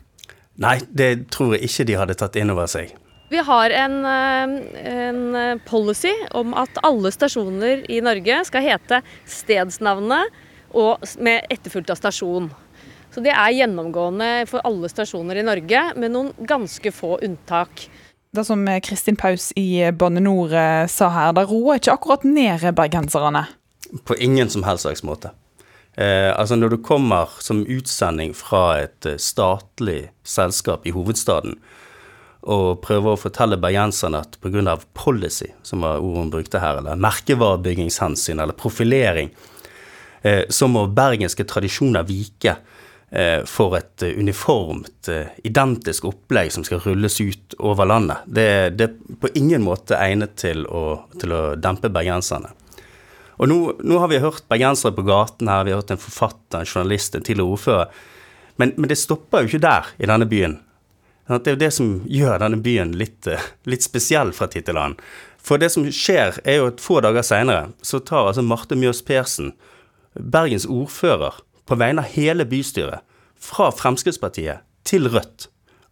Nei, 0.61 0.77
det 0.91 1.31
tror 1.33 1.55
jeg 1.55 1.69
ikke 1.69 1.87
de 1.89 1.97
hadde 1.99 2.17
tatt 2.19 2.37
inn 2.39 2.51
over 2.53 2.69
seg. 2.71 2.91
Vi 3.31 3.39
har 3.47 3.71
en, 3.71 3.97
eh, 4.05 4.55
en 4.91 5.59
policy 5.65 6.11
om 6.35 6.53
at 6.59 6.81
alle 6.83 7.13
stasjoner 7.15 7.85
i 7.89 8.01
Norge 8.03 8.41
skal 8.49 8.65
hete 8.65 8.99
stedsnavnet 9.23 10.41
og 10.75 11.03
med 11.23 11.47
etterfulgt 11.51 11.91
av 11.91 11.99
stasjon. 11.99 12.51
Så 13.11 13.23
Det 13.23 13.31
er 13.31 13.51
gjennomgående 13.51 14.47
for 14.47 14.63
alle 14.63 14.87
stasjoner 14.87 15.35
i 15.35 15.43
Norge, 15.43 15.81
med 15.99 16.13
noen 16.13 16.31
ganske 16.47 16.91
få 16.95 17.17
unntak. 17.19 17.89
Det 18.31 18.45
som 18.47 18.63
eh, 18.67 18.79
Kristin 18.79 19.17
Paus 19.19 19.51
i 19.59 19.91
Bane 19.91 20.23
Nor 20.23 20.55
sa 20.87 21.09
her, 21.11 21.33
det 21.35 21.49
roer 21.49 21.79
ikke 21.79 21.97
akkurat 21.97 22.23
ned 22.23 22.63
bergenserne? 22.75 23.47
På 24.07 24.15
ingen 24.15 24.49
som 24.49 24.63
helst 24.63 24.87
slags 24.87 25.03
måte. 25.03 25.33
Eh, 25.95 26.39
altså 26.39 26.55
Når 26.55 26.69
du 26.69 26.77
kommer 26.83 27.29
som 27.43 27.65
utsending 27.67 28.33
fra 28.37 28.79
et 28.85 29.05
eh, 29.05 29.19
statlig 29.19 30.11
selskap 30.23 30.87
i 30.87 30.93
hovedstaden, 30.95 31.57
og 32.41 32.79
prøver 32.81 33.13
å 33.13 33.19
fortelle 33.19 33.59
bergenserne 33.61 34.23
at 34.23 34.39
pga. 34.41 34.77
policy, 34.93 35.51
som 35.63 35.81
var 35.81 35.99
ordet 35.99 36.23
hun 36.23 36.31
brukte 36.31 36.59
her, 36.59 36.79
eller 36.79 36.95
merkevarebyggingshensyn 36.95 38.39
eller 38.39 38.53
profilering, 38.53 39.29
eh, 40.21 40.43
så 40.49 40.67
må 40.67 40.87
bergenske 40.87 41.43
tradisjoner 41.43 42.07
vike 42.07 42.55
eh, 43.11 43.43
for 43.45 43.75
et 43.77 44.01
eh, 44.01 44.17
uniformt, 44.17 45.07
eh, 45.09 45.27
identisk 45.43 46.05
opplegg 46.05 46.51
som 46.51 46.63
skal 46.63 46.79
rulles 46.79 47.19
ut 47.21 47.53
over 47.59 47.85
landet. 47.85 48.23
Det, 48.25 48.47
det 48.77 48.87
er 48.87 49.19
på 49.21 49.35
ingen 49.35 49.61
måte 49.61 49.99
egnet 49.99 50.37
til 50.39 50.65
å, 50.65 51.03
til 51.19 51.35
å 51.35 51.43
dempe 51.59 51.91
bergenserne. 51.91 52.55
Og 53.41 53.49
nå, 53.49 53.57
nå, 53.81 53.97
har 53.97 54.11
vi 54.11 54.21
hørt 54.21 54.45
bergensere 54.51 54.93
på 54.93 55.05
gaten 55.07 55.49
her, 55.49 55.63
vi 55.65 55.73
har 55.73 55.81
hørt 55.81 55.91
en 55.95 56.01
forfatter, 56.01 56.61
en 56.61 56.67
journalist, 56.69 57.15
en 57.17 57.23
tidligere 57.25 57.55
ordfører. 57.55 58.03
Men, 58.61 58.73
men, 58.77 58.89
det 58.91 58.99
stopper 59.01 59.41
jo 59.41 59.49
ikke 59.49 59.63
der, 59.63 59.87
i 59.97 60.09
denne 60.09 60.27
byen. 60.29 60.59
Det 61.31 61.49
er 61.49 61.55
jo 61.55 61.61
det 61.63 61.71
som 61.73 61.89
gjør 62.05 62.41
denne 62.43 62.59
byen 62.61 62.91
litt, 62.99 63.25
eh, 63.29 63.41
litt 63.65 63.85
spesiell 63.85 64.33
fra 64.35 64.45
tid 64.51 64.67
til 64.67 64.77
annen. 64.77 64.99
For 65.41 65.57
det 65.57 65.71
som 65.73 65.87
skjer, 65.89 66.37
er 66.45 66.59
jo 66.59 66.67
at 66.69 66.83
få 66.83 66.99
dager 67.01 67.25
seinere 67.25 67.71
så 67.81 68.01
tar 68.05 68.29
altså 68.29 68.43
Marte 68.45 68.77
Mjøs 68.77 69.01
Persen, 69.07 69.55
Bergens 70.13 70.67
ordfører, 70.69 71.39
på 71.65 71.77
vegne 71.79 72.03
av 72.03 72.13
hele 72.13 72.45
bystyret, 72.45 73.01
fra 73.41 73.71
Fremskrittspartiet 73.73 74.61
til 74.85 75.09
Rødt. 75.09 75.47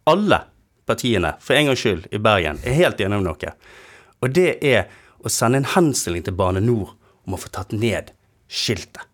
Alle 0.06 0.44
partiene, 0.86 1.34
for 1.42 1.56
en 1.56 1.70
gangs 1.70 1.82
skyld, 1.82 2.06
i 2.14 2.22
Bergen 2.22 2.62
er 2.62 2.78
helt 2.78 3.02
enige 3.02 3.18
om 3.18 3.26
noe. 3.26 3.52
Og 4.22 4.38
det 4.38 4.50
er 4.62 4.86
å 5.18 5.32
sende 5.32 5.64
en 5.64 5.70
henstilling 5.72 6.22
til 6.26 6.36
Bane 6.38 6.62
Nor 6.62 6.94
om 7.30 7.38
å 7.38 7.40
få 7.40 7.52
tatt 7.54 7.72
ned 7.76 8.10
skiltet. 8.50 9.06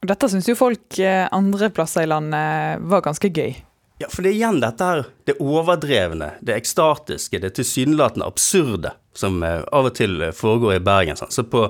Dette 0.00 0.30
syns 0.32 0.48
jo 0.48 0.56
folk 0.56 0.96
eh, 0.98 1.26
andre 1.28 1.68
plasser 1.76 2.06
i 2.06 2.08
landet 2.08 2.80
var 2.88 3.04
ganske 3.04 3.28
gøy. 3.28 3.52
Ja, 4.00 4.08
for 4.08 4.24
det 4.24 4.30
er 4.30 4.38
igjen 4.38 4.60
dette 4.62 4.86
her, 4.86 5.02
det 5.28 5.36
overdrevne, 5.44 6.30
det 6.40 6.56
ekstatiske, 6.56 7.42
det 7.42 7.52
tilsynelatende 7.58 8.24
absurde 8.24 8.94
som 9.12 9.42
eh, 9.44 9.60
av 9.60 9.90
og 9.90 9.96
til 9.98 10.16
eh, 10.24 10.32
foregår 10.36 10.78
i 10.78 10.84
Bergen. 10.86 11.20
Sånn. 11.20 11.34
Så 11.34 11.44
på 11.52 11.66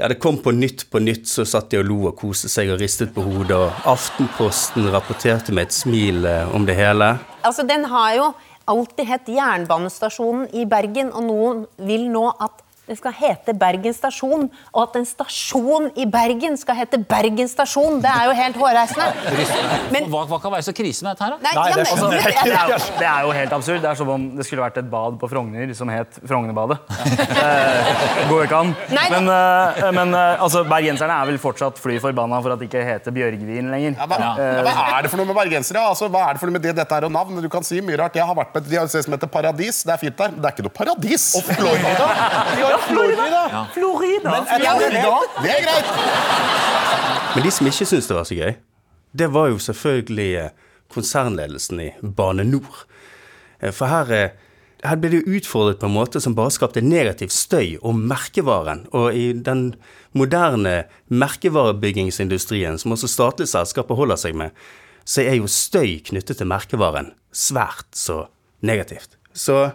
ja, 0.00 0.08
det 0.08 0.16
kom 0.16 0.38
på 0.40 0.54
Nytt 0.56 0.86
på 0.88 1.02
Nytt, 1.04 1.28
så 1.28 1.44
satt 1.44 1.68
de 1.74 1.82
og 1.82 1.90
lo 1.90 1.98
og 2.08 2.16
koste 2.16 2.48
seg 2.48 2.72
og 2.72 2.80
ristet 2.80 3.12
på 3.12 3.20
hodet. 3.20 3.58
Og 3.58 3.90
Aftenposten 3.92 4.88
rapporterte 4.94 5.52
med 5.52 5.68
et 5.68 5.76
smil 5.76 6.24
om 6.56 6.64
det 6.64 6.78
hele. 6.78 7.18
Altså, 7.44 7.66
Den 7.68 7.84
har 7.92 8.14
jo 8.16 8.30
alltid 8.64 9.10
hett 9.10 9.28
Jernbanestasjonen 9.28 10.48
i 10.56 10.64
Bergen, 10.64 11.12
og 11.12 11.26
noen 11.28 11.62
vil 11.84 12.08
nå 12.08 12.30
at 12.32 12.64
det 12.90 12.96
skal 12.98 13.14
hete 13.14 13.54
Bergen 13.54 13.94
stasjon, 13.94 14.48
og 14.74 14.80
at 14.82 14.96
en 14.98 15.04
stasjon 15.06 15.90
i 15.94 16.08
Bergen 16.10 16.56
skal 16.58 16.74
hete 16.80 16.98
Bergen 16.98 17.46
stasjon, 17.50 18.00
det 18.02 18.10
er 18.10 18.26
jo 18.26 18.32
helt 18.34 18.56
hårreisende. 18.58 19.36
Men, 19.94 20.08
hva, 20.10 20.24
hva, 20.26 20.40
kan 20.42 20.50
være 20.56 20.66
så 20.66 20.74
krise 20.74 21.06
med 21.06 21.14
dette 21.14 21.22
her, 21.22 21.36
da? 21.36 21.38
Nei, 21.44 21.52
nei, 21.54 21.68
det, 21.70 21.84
er, 21.84 21.92
altså, 21.94 22.08
det, 22.16 22.18
er 22.18 22.72
jo, 22.72 22.78
det, 22.98 23.06
er 23.06 23.28
jo, 23.28 23.34
helt 23.36 23.54
absurd. 23.54 23.78
Det 23.84 23.90
er 23.92 24.00
som 24.00 24.10
om 24.16 24.24
det 24.34 24.46
skulle 24.48 24.64
vært 24.64 24.80
et 24.82 24.88
bad 24.90 25.20
på 25.20 25.30
Frogner 25.30 25.74
som 25.78 25.92
het 25.92 26.18
Frognerbadet. 26.24 26.80
Det 26.90 28.26
går 28.32 28.48
ikke 28.48 28.60
an. 28.64 28.74
Men, 28.90 29.30
eh, 29.36 29.84
men 29.94 30.16
uh, 30.16 30.42
altså, 30.42 30.64
bergenserne 30.66 31.20
er 31.22 31.30
vel 31.30 31.38
fortsatt 31.42 31.78
fly 31.78 32.00
forbanna 32.02 32.42
for 32.42 32.56
at 32.56 32.62
det 32.62 32.70
ikke 32.72 32.82
heter 32.88 33.14
Bjørgvin 33.14 33.70
lenger. 33.70 33.94
Ja, 34.00 34.10
hva, 34.10 34.18
ja, 34.18 34.50
hva, 34.66 34.74
er 34.96 35.06
det 35.06 35.14
for 35.14 35.22
noe 35.22 35.30
med 35.30 35.38
bergensere? 35.38 35.86
Altså, 35.92 36.10
hva 36.10 36.26
er 36.26 36.34
det 36.34 36.42
for 36.42 36.50
noe 36.50 36.58
med 36.58 36.66
det 36.66 36.74
dette 36.80 36.98
her 36.98 37.06
og 37.06 37.14
navn? 37.14 37.38
Du 37.38 37.50
kan 37.52 37.66
si 37.66 37.78
mye 37.86 38.02
rart. 38.02 38.18
Jeg 38.18 38.26
har 38.26 38.38
vært 38.42 38.50
på 38.56 38.64
et 38.64 38.90
sted 38.90 39.06
som 39.06 39.14
heter 39.14 39.30
Paradis. 39.30 39.84
Det 39.86 39.94
er 39.94 40.02
fint 40.02 40.18
der. 40.18 40.34
Men 40.34 40.42
Det 40.42 40.50
er 40.50 40.58
ikke 40.58 40.66
noe 40.66 40.76
paradis. 40.80 41.30
Og 41.38 41.46
Florida. 41.46 42.10
Florida. 42.88 43.28
Ja. 43.50 43.66
Florida. 43.74 44.30
Men, 44.30 44.46
Florida. 44.46 45.14
Det 45.42 45.54
er 45.54 45.64
greit. 45.66 45.94
Men 47.34 47.46
de 47.46 47.52
som 47.54 47.70
ikke 47.70 47.86
syntes 47.86 48.08
det 48.10 48.16
var 48.16 48.28
så 48.28 48.38
gøy, 48.38 48.52
det 49.12 49.28
var 49.34 49.50
jo 49.50 49.58
selvfølgelig 49.62 50.30
eh, 50.40 50.52
konsernledelsen 50.94 51.82
i 51.82 51.90
Bane 52.02 52.44
Nor. 52.46 52.84
Eh, 53.60 53.72
for 53.74 53.90
her, 53.90 54.12
eh, 54.14 54.30
her 54.84 54.98
ble 55.00 55.12
det 55.12 55.22
jo 55.22 55.38
utfordret 55.38 55.80
på 55.80 55.88
en 55.90 55.96
måte 55.96 56.22
som 56.22 56.34
bare 56.38 56.54
skapte 56.54 56.82
negativ 56.84 57.32
støy 57.34 57.76
om 57.86 58.02
merkevaren. 58.10 58.86
Og 58.96 59.14
i 59.14 59.30
den 59.32 59.74
moderne 60.16 60.84
merkevarebyggingsindustrien, 61.08 62.78
som 62.78 62.96
også 62.96 63.10
statlige 63.10 63.52
selskaper 63.52 63.98
holder 63.98 64.18
seg 64.20 64.38
med, 64.38 64.54
så 65.04 65.24
er 65.24 65.38
jo 65.40 65.50
støy 65.50 65.98
knyttet 66.06 66.38
til 66.38 66.50
merkevaren 66.50 67.12
svært 67.34 67.88
så 67.96 68.24
negativt. 68.66 69.16
Så 69.32 69.70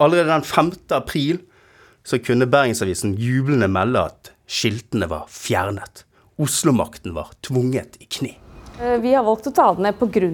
allerede 0.00 0.30
den 0.32 0.44
5. 0.44 0.72
april 0.96 1.40
så 2.04 2.18
kunne 2.18 2.48
Bergensavisen 2.50 3.16
jublende 3.18 3.68
melde 3.70 4.04
at 4.10 4.30
skiltene 4.50 5.08
var 5.10 5.26
fjernet. 5.30 6.04
Oslomakten 6.40 7.14
var 7.14 7.34
tvunget 7.44 7.98
i 8.00 8.08
kne. 8.08 8.34
Eh, 8.80 8.96
vi 9.02 9.12
har 9.14 9.24
valgt 9.26 9.50
å 9.50 9.54
ta 9.54 9.68
det 9.76 9.84
ned 9.84 9.98
pga. 10.00 10.28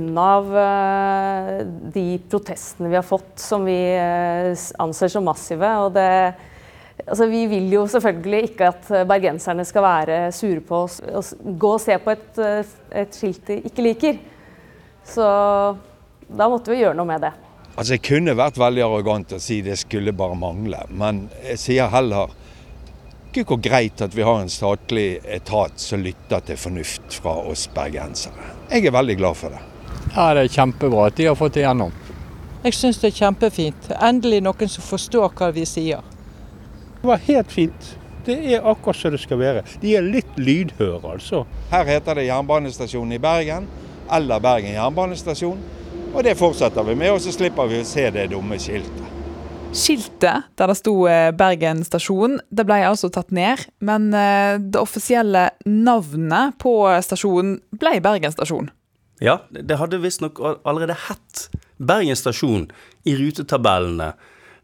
Eh, 0.62 1.62
de 1.94 2.04
protestene 2.30 2.90
vi 2.92 2.98
har 2.98 3.06
fått, 3.06 3.34
som 3.42 3.66
vi 3.66 3.78
eh, 3.96 4.52
anser 4.82 5.10
som 5.12 5.26
massive. 5.26 5.72
Og 5.82 5.90
det, 5.96 6.06
altså 7.04 7.26
vi 7.32 7.42
vil 7.50 7.66
jo 7.74 7.86
selvfølgelig 7.90 8.52
ikke 8.52 8.70
at 8.70 8.92
bergenserne 9.10 9.66
skal 9.66 9.86
være 9.86 10.20
sure 10.36 10.62
på 10.62 10.84
oss 10.86 11.34
gå 11.42 11.74
og 11.74 11.82
se 11.82 11.98
på 12.02 12.14
et, 12.14 12.40
et 13.02 13.18
skilt 13.18 13.50
de 13.50 13.60
ikke 13.66 13.88
liker. 13.90 14.22
Så 15.06 15.26
da 16.26 16.48
måtte 16.50 16.72
vi 16.72 16.80
gjøre 16.82 16.96
noe 16.98 17.08
med 17.08 17.26
det. 17.26 17.34
Altså, 17.76 17.92
Jeg 17.92 18.02
kunne 18.08 18.36
vært 18.36 18.58
veldig 18.58 18.82
arrogant 18.86 19.32
og 19.36 19.40
si 19.44 19.60
det 19.62 19.76
skulle 19.78 20.14
bare 20.16 20.36
mangle, 20.38 20.80
men 20.88 21.26
jeg 21.44 21.58
sier 21.60 21.90
heller 21.92 22.32
Gud 23.36 23.44
hvor 23.50 23.60
greit 23.60 24.00
at 24.00 24.14
vi 24.16 24.24
har 24.24 24.40
en 24.40 24.48
statlig 24.48 25.18
etat 25.28 25.76
som 25.80 26.00
lytter 26.00 26.40
til 26.46 26.56
fornuft 26.56 27.18
fra 27.20 27.34
oss 27.50 27.66
bergensere. 27.74 28.54
Jeg 28.70 28.86
er 28.88 28.94
veldig 28.96 29.16
glad 29.20 29.36
for 29.36 29.52
det. 29.52 29.60
Ja, 30.14 30.32
Det 30.32 30.46
er 30.46 30.54
kjempebra 30.56 31.06
at 31.10 31.16
de 31.16 31.26
har 31.28 31.36
fått 31.36 31.58
det 31.58 31.66
gjennom. 31.66 31.92
Jeg 32.64 32.72
syns 32.74 32.96
det 33.02 33.10
er 33.12 33.18
kjempefint. 33.18 33.90
Endelig 34.00 34.40
noen 34.42 34.68
som 34.72 34.82
forstår 34.82 35.34
hva 35.36 35.50
vi 35.52 35.66
sier. 35.68 36.00
Det 37.02 37.04
var 37.10 37.20
helt 37.28 37.52
fint. 37.52 37.92
Det 38.24 38.38
er 38.56 38.64
akkurat 38.64 38.96
som 38.96 39.12
det 39.12 39.20
skal 39.20 39.38
være. 39.38 39.62
De 39.82 39.92
er 39.94 40.02
litt 40.02 40.32
lydhøre, 40.40 41.04
altså. 41.12 41.44
Her 41.70 41.84
heter 41.92 42.16
det 42.18 42.24
Jernbanestasjonen 42.26 43.12
i 43.12 43.20
Bergen, 43.22 43.68
eller 44.10 44.40
Bergen 44.40 44.72
jernbanestasjon. 44.74 45.60
Og 46.16 46.22
det 46.24 46.32
fortsetter 46.40 46.80
vi 46.86 46.94
med, 46.96 47.10
og 47.12 47.20
så 47.20 47.28
slipper 47.34 47.68
vi 47.68 47.82
å 47.82 47.84
se 47.84 48.06
det 48.14 48.30
dumme 48.32 48.56
skiltet. 48.56 49.12
Skiltet 49.76 50.46
der 50.56 50.70
det 50.70 50.76
sto 50.78 50.94
eh, 51.10 51.28
Bergen 51.36 51.82
stasjon, 51.84 52.38
det 52.48 52.64
ble 52.64 52.78
altså 52.88 53.10
tatt 53.12 53.34
ned. 53.36 53.66
Men 53.84 54.08
eh, 54.16 54.56
det 54.56 54.80
offisielle 54.80 55.50
navnet 55.68 56.56
på 56.62 56.72
stasjonen 57.04 57.58
ble 57.76 57.98
Bergen 58.00 58.32
stasjon. 58.32 58.72
Ja, 59.20 59.42
det 59.52 59.76
hadde 59.76 60.00
visstnok 60.00 60.40
allerede 60.40 60.96
hett 61.04 61.46
Bergen 61.76 62.16
stasjon 62.16 62.70
i 63.04 63.18
rutetabellene 63.20 64.14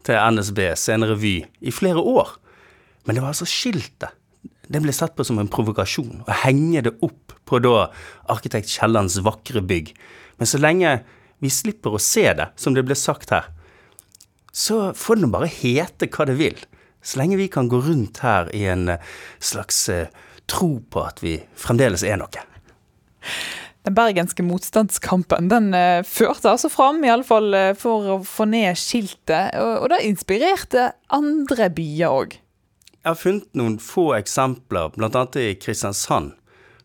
til 0.09 0.17
NSB, 0.33 0.65
senere 0.73 1.13
revy 1.13 1.37
i 1.61 1.73
flere 1.73 2.01
år. 2.01 2.33
Men 3.05 3.13
det 3.13 3.21
var 3.21 3.35
altså 3.35 3.45
skiltet. 3.45 4.09
Det 4.65 4.81
ble 4.81 4.93
sett 4.95 5.13
på 5.13 5.25
som 5.27 5.37
en 5.37 5.53
provokasjon, 5.53 6.23
å 6.25 6.43
henge 6.47 6.87
det 6.87 6.97
opp 7.05 7.37
på 7.45 7.61
da 7.61 7.91
arkitekt 8.33 8.73
Kiellands 8.73 9.21
vakre 9.21 9.61
bygg. 9.61 9.93
Men 10.41 10.49
så 10.49 10.57
lenge 10.57 11.03
vi 11.43 11.51
slipper 11.51 11.95
å 11.95 12.01
se 12.01 12.25
det, 12.37 12.49
som 12.55 12.75
det 12.75 12.85
ble 12.87 12.95
sagt 12.97 13.33
her, 13.35 13.49
så 14.53 14.93
får 14.95 15.17
det 15.17 15.25
nå 15.25 15.31
bare 15.33 15.49
hete 15.51 16.07
hva 16.13 16.27
det 16.29 16.37
vil. 16.39 16.59
Så 17.03 17.19
lenge 17.19 17.39
vi 17.39 17.49
kan 17.51 17.67
gå 17.67 17.81
rundt 17.83 18.21
her 18.23 18.47
i 18.55 18.63
en 18.71 18.87
eh, 18.93 19.01
slags 19.43 19.87
eh, 19.91 20.07
tro 20.47 20.77
på 20.89 21.03
at 21.03 21.19
vi 21.23 21.35
fremdeles 21.59 22.05
er 22.07 22.21
noe. 22.21 22.45
Den 23.83 23.97
bergenske 23.97 24.45
motstandskampen 24.47 25.49
den 25.51 25.73
uh, 25.75 26.05
førte 26.07 26.53
altså 26.53 26.69
fram, 26.71 27.01
iallfall 27.03 27.49
fall 27.51 27.75
for 27.75 28.13
å 28.13 28.15
få 28.23 28.47
ned 28.47 28.79
skiltet. 28.79 29.57
Og, 29.59 29.73
og 29.81 29.91
det 29.91 30.05
inspirerte 30.07 30.85
andre 31.11 31.67
byer 31.75 32.15
òg. 32.21 32.37
Jeg 33.03 33.09
har 33.09 33.19
funnet 33.19 33.49
noen 33.59 33.75
få 33.83 34.13
eksempler, 34.15 34.93
bl.a. 34.95 35.25
i 35.35 35.57
Kristiansand. 35.59 36.37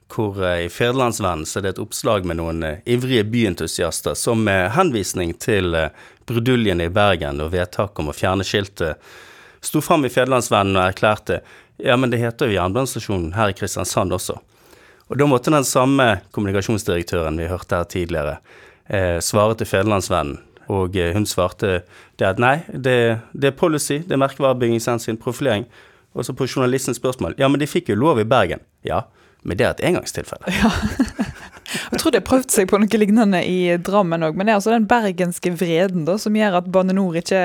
Hvor 0.09 0.39
uh, 0.41 0.65
i 0.65 0.71
Federlandsvennen 0.73 1.47
så 1.47 1.59
er 1.59 1.67
det 1.67 1.75
et 1.77 1.83
oppslag 1.83 2.27
med 2.29 2.41
noen 2.41 2.65
uh, 2.65 2.77
ivrige 2.89 3.27
byentusiaster 3.29 4.17
som 4.17 4.41
med 4.45 4.71
henvisning 4.77 5.35
til 5.41 5.77
uh, 5.77 5.91
bruduljen 6.29 6.81
i 6.81 6.91
Bergen 6.93 7.43
og 7.45 7.53
vedtaket 7.53 8.03
om 8.03 8.13
å 8.13 8.17
fjerne 8.17 8.47
skiltet, 8.47 9.01
sto 9.65 9.83
fram 9.85 10.07
i 10.07 10.13
Federlandsvennen 10.13 10.77
og 10.79 10.87
erklærte 10.87 11.43
ja, 11.79 11.97
men 11.97 12.11
det 12.11 12.19
heter 12.19 12.51
jo 12.51 12.57
jernbanestasjonen 12.57 13.35
her 13.37 13.53
i 13.53 13.55
Kristiansand 13.55 14.15
også. 14.17 14.35
Og 15.09 15.19
da 15.21 15.29
måtte 15.31 15.53
den 15.55 15.65
samme 15.65 16.19
kommunikasjonsdirektøren 16.35 17.39
vi 17.39 17.47
hørte 17.49 17.79
her 17.79 17.87
tidligere, 17.89 18.39
eh, 18.91 19.21
svare 19.23 19.55
til 19.55 19.71
Federlandsvennen. 19.71 20.41
Og 20.69 20.97
eh, 20.97 21.15
hun 21.15 21.25
svarte 21.27 21.85
det 22.19 22.27
at 22.27 22.43
nei, 22.43 22.59
det, 22.69 23.21
det 23.33 23.53
er 23.53 23.57
policy, 23.57 24.03
det 24.03 24.17
er 24.17 24.21
merkevarebyggingshensyn, 24.25 25.21
profilering. 25.23 25.65
Og 26.13 26.27
så 26.27 26.35
på 26.35 26.49
journalistens 26.49 26.99
spørsmål 26.99 27.39
ja, 27.39 27.49
men 27.49 27.61
de 27.63 27.71
fikk 27.71 27.93
jo 27.93 27.97
lov 27.97 28.21
i 28.21 28.27
Bergen. 28.29 28.61
Ja, 28.85 29.05
men 29.43 29.59
det 29.59 29.67
er 29.67 29.77
et 29.77 29.85
engangstilfelle. 29.91 30.51
Ja. 30.59 30.71
Jeg 31.93 32.01
tror 32.01 32.13
det 32.13 32.23
har 32.23 32.29
prøvd 32.29 32.53
seg 32.53 32.69
på 32.71 32.79
noe 32.81 32.99
lignende 33.01 33.43
i 33.45 33.77
Drammen 33.85 34.25
òg, 34.25 34.37
men 34.37 34.49
det 34.49 34.55
er 34.55 34.61
altså 34.61 34.73
den 34.73 34.89
bergenske 34.89 35.53
vreden 35.53 36.07
da, 36.09 36.17
som 36.21 36.37
gjør 36.37 36.63
at 36.63 36.71
Bane 36.73 36.95
Nor 36.97 37.19
ikke 37.21 37.41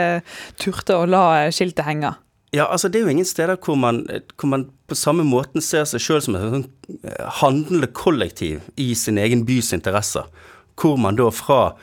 turte 0.62 0.96
å 0.96 1.08
la 1.10 1.24
skiltet 1.52 1.84
henge. 1.88 2.14
Ja, 2.54 2.68
altså 2.70 2.88
det 2.88 3.00
er 3.00 3.08
jo 3.08 3.14
ingen 3.16 3.28
steder 3.28 3.58
hvor 3.58 3.76
man, 3.80 4.04
hvor 4.38 4.52
man 4.52 4.68
på 4.88 4.96
samme 4.96 5.26
måten 5.26 5.64
ser 5.66 5.88
seg 5.90 6.04
sjøl 6.06 6.22
som 6.22 6.38
et 6.38 6.44
sånn 6.46 6.68
handlende 7.42 7.90
kollektiv 7.98 8.62
i 8.78 8.92
sin 8.98 9.18
egen 9.18 9.42
bys 9.48 9.74
interesser. 9.74 10.30
Hvor 10.80 11.00
man 11.02 11.18
da 11.18 11.32
fra, 11.34 11.74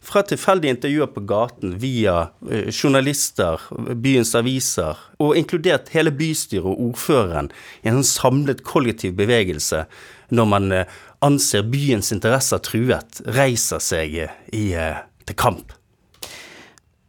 fra 0.00 0.22
tilfeldige 0.24 0.74
intervjuer 0.76 1.10
på 1.12 1.22
gaten 1.28 1.74
via 1.82 2.30
eh, 2.50 2.70
journalister, 2.72 3.60
byens 4.00 4.34
aviser, 4.38 5.00
og 5.20 5.36
inkludert 5.36 5.92
hele 5.94 6.12
bystyret 6.14 6.66
og 6.66 6.80
ordføreren 6.90 7.50
i 7.82 7.90
en 7.92 8.00
sånn 8.00 8.08
samlet 8.10 8.64
kollektiv 8.66 9.16
bevegelse, 9.18 9.84
når 10.32 10.48
man 10.54 10.72
eh, 10.72 10.96
anser 11.24 11.66
byens 11.68 12.12
interesser 12.16 12.62
truet, 12.64 13.20
reiser 13.36 13.82
seg 13.84 14.16
i, 14.56 14.64
til 15.28 15.36
kamp. 15.36 15.76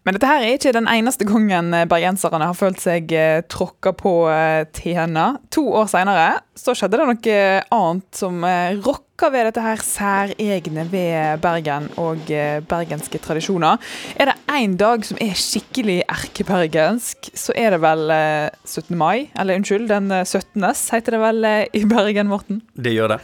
Men 0.01 0.17
dette 0.17 0.29
her 0.29 0.41
er 0.41 0.55
ikke 0.57 0.73
den 0.73 0.89
eneste 0.89 1.27
gangen 1.29 1.75
eh, 1.77 1.85
bergenserne 1.89 2.47
har 2.49 2.57
følt 2.57 2.81
seg 2.81 3.11
eh, 3.13 3.43
tråkka 3.45 3.93
på 3.97 4.13
eh, 4.33 4.63
tena. 4.73 5.35
To 5.53 5.67
år 5.77 5.91
seinere 5.91 6.41
skjedde 6.57 6.97
det 6.97 7.09
noe 7.09 7.35
annet 7.77 8.21
som 8.23 8.41
eh, 8.47 8.79
rokka 9.21 9.35
ved 9.37 9.45
dette 9.45 9.61
her 9.61 9.81
særegne 9.85 10.83
ved 10.89 11.41
Bergen 11.41 11.89
og 12.01 12.29
eh, 12.33 12.57
bergenske 12.65 13.19
tradisjoner. 13.21 13.77
Er 14.17 14.31
det 14.31 14.35
én 14.49 14.77
dag 14.77 15.03
som 15.05 15.17
er 15.21 15.35
skikkelig 15.37 16.01
erkebergensk, 16.09 17.29
så 17.37 17.53
er 17.55 17.75
det 17.75 17.81
vel 17.83 18.09
eh, 18.09 18.49
17. 18.65 18.97
mai. 18.97 19.29
Eller 19.37 19.59
unnskyld, 19.59 19.89
den 19.89 20.09
17. 20.09 20.65
heter 20.91 21.13
det 21.13 21.19
vel 21.21 21.45
eh, 21.45 21.67
i 21.73 21.83
Bergen, 21.85 22.31
Morten? 22.31 22.63
Det 22.73 22.95
gjør 22.95 23.13
det. 23.13 23.19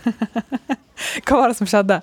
Hva 1.26 1.40
var 1.40 1.50
det 1.50 1.58
som 1.58 1.70
skjedde? 1.70 1.98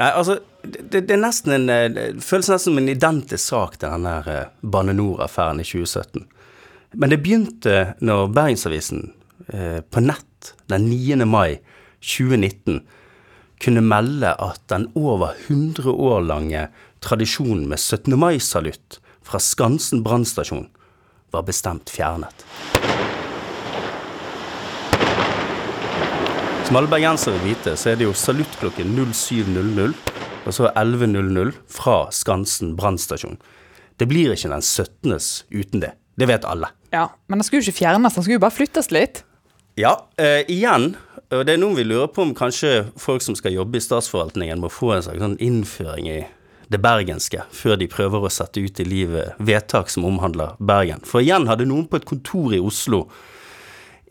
Nei, 0.00 0.08
altså, 0.08 0.38
det, 0.64 1.04
det 1.04 1.12
er 1.12 1.20
nesten 1.20 1.52
en 1.52 1.68
eh, 1.68 1.90
Det 1.92 2.24
føles 2.24 2.48
nesten 2.48 2.72
som 2.72 2.80
en 2.80 2.88
identisk 2.94 3.44
sak 3.44 3.76
til 3.76 3.92
den 3.92 4.08
der 4.08 4.32
eh, 4.32 4.48
Bane 4.64 4.96
NOR-affæren 4.96 5.60
i 5.60 5.68
2017. 5.68 6.24
Men 6.96 7.12
det 7.12 7.20
begynte 7.20 7.76
når 8.00 8.32
Bergensavisen 8.32 9.10
eh, 9.52 9.84
på 9.84 10.00
nett 10.00 10.54
den 10.72 10.88
9. 10.88 11.28
mai 11.28 11.60
2019 12.00 12.80
kunne 13.62 13.82
melde 13.84 14.32
at 14.42 14.60
den 14.72 14.88
over 14.98 15.36
100 15.46 15.90
år 15.90 16.24
lange 16.26 16.66
tradisjonen 17.04 17.68
med 17.70 17.78
17. 17.78 18.16
mai-salutt 18.18 18.98
fra 19.22 19.38
Skansen 19.42 20.02
brannstasjon 20.02 20.66
var 21.32 21.46
bestemt 21.46 21.90
fjernet. 21.90 22.44
Som 26.66 26.78
alle 26.78 26.90
bergensere 26.90 27.40
vite, 27.42 27.76
så 27.78 27.92
er 27.92 28.00
det 28.00 28.06
jo 28.06 28.16
salutt 28.16 28.58
klokken 28.60 28.94
07.00 28.98 29.94
og 30.42 30.54
så 30.54 30.70
11.00 30.74 31.52
fra 31.70 31.96
Skansen 32.14 32.74
brannstasjon. 32.78 33.38
Det 34.00 34.08
blir 34.10 34.34
ikke 34.34 34.50
den 34.50 34.62
17. 34.62 35.18
uten 35.52 35.82
det. 35.84 35.92
Det 36.18 36.26
vet 36.28 36.44
alle. 36.44 36.72
Ja, 36.92 37.08
Men 37.26 37.38
den 37.38 37.46
skulle 37.46 37.62
jo 37.62 37.70
ikke 37.70 37.84
fjernes, 37.84 38.14
den 38.14 38.24
skulle 38.24 38.40
jo 38.40 38.42
bare 38.42 38.56
flyttes 38.56 38.90
litt. 38.92 39.22
Ja, 39.80 39.94
eh, 40.20 40.42
igjen, 40.52 40.92
og 41.32 41.46
det 41.48 41.54
er 41.54 41.60
noen 41.62 41.78
vi 41.78 41.86
lurer 41.86 42.10
på 42.12 42.26
om 42.26 42.34
kanskje 42.36 42.86
folk 43.00 43.24
som 43.24 43.36
skal 43.38 43.54
jobbe 43.56 43.78
i 43.78 43.84
statsforvaltningen 43.84 44.60
må 44.60 44.68
få 44.72 44.92
en 44.94 45.04
slags 45.06 45.22
sånn 45.22 45.38
innføring 45.40 46.08
i 46.12 46.20
det 46.72 46.80
bergenske 46.80 47.44
før 47.52 47.78
de 47.80 47.88
prøver 47.90 48.24
å 48.24 48.32
sette 48.32 48.60
ut 48.60 48.80
i 48.80 48.86
livet 48.88 49.38
vedtak 49.40 49.92
som 49.92 50.06
omhandler 50.08 50.56
Bergen. 50.60 51.00
For 51.08 51.24
igjen 51.24 51.48
hadde 51.48 51.68
noen 51.68 51.88
på 51.88 52.00
et 52.00 52.08
kontor 52.08 52.52
i 52.56 52.60
Oslo 52.62 53.06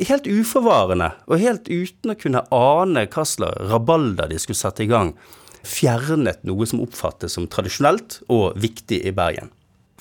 helt 0.01 0.25
uforvarende, 0.25 1.11
og 1.29 1.41
helt 1.41 1.69
uten 1.69 2.13
å 2.13 2.17
kunne 2.17 2.41
ane 2.55 3.05
hva 3.05 3.25
slags 3.27 3.69
rabalder 3.69 4.31
de 4.31 4.39
skulle 4.41 4.57
sette 4.57 4.85
i 4.85 4.89
gang, 4.89 5.13
fjernet 5.61 6.41
noe 6.47 6.65
som 6.65 6.81
oppfattes 6.81 7.37
som 7.37 7.45
tradisjonelt 7.45 8.21
og 8.33 8.57
viktig 8.61 9.03
i 9.05 9.13
Bergen. 9.13 9.51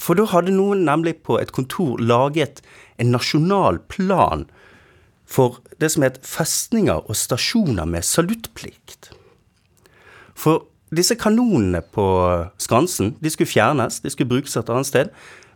For 0.00 0.16
da 0.16 0.24
hadde 0.30 0.54
noen 0.54 0.86
nemlig 0.88 1.18
på 1.26 1.36
et 1.36 1.52
kontor 1.52 2.00
laget 2.00 2.62
en 2.96 3.12
nasjonal 3.12 3.82
plan 3.92 4.46
for 5.30 5.60
det 5.78 5.92
som 5.94 6.04
het 6.04 6.18
festninger 6.26 7.06
og 7.06 7.16
stasjoner 7.16 7.86
med 7.86 8.06
saluttplikt. 8.06 9.12
For 10.34 10.66
disse 10.94 11.14
kanonene 11.14 11.84
på 11.94 12.06
Skansen 12.58 13.14
de 13.22 13.30
skulle 13.30 13.50
fjernes, 13.50 14.00
de 14.02 14.10
skulle 14.10 14.30
brukes 14.32 14.56
et 14.58 14.72
annet 14.72 14.88
sted. 14.88 15.12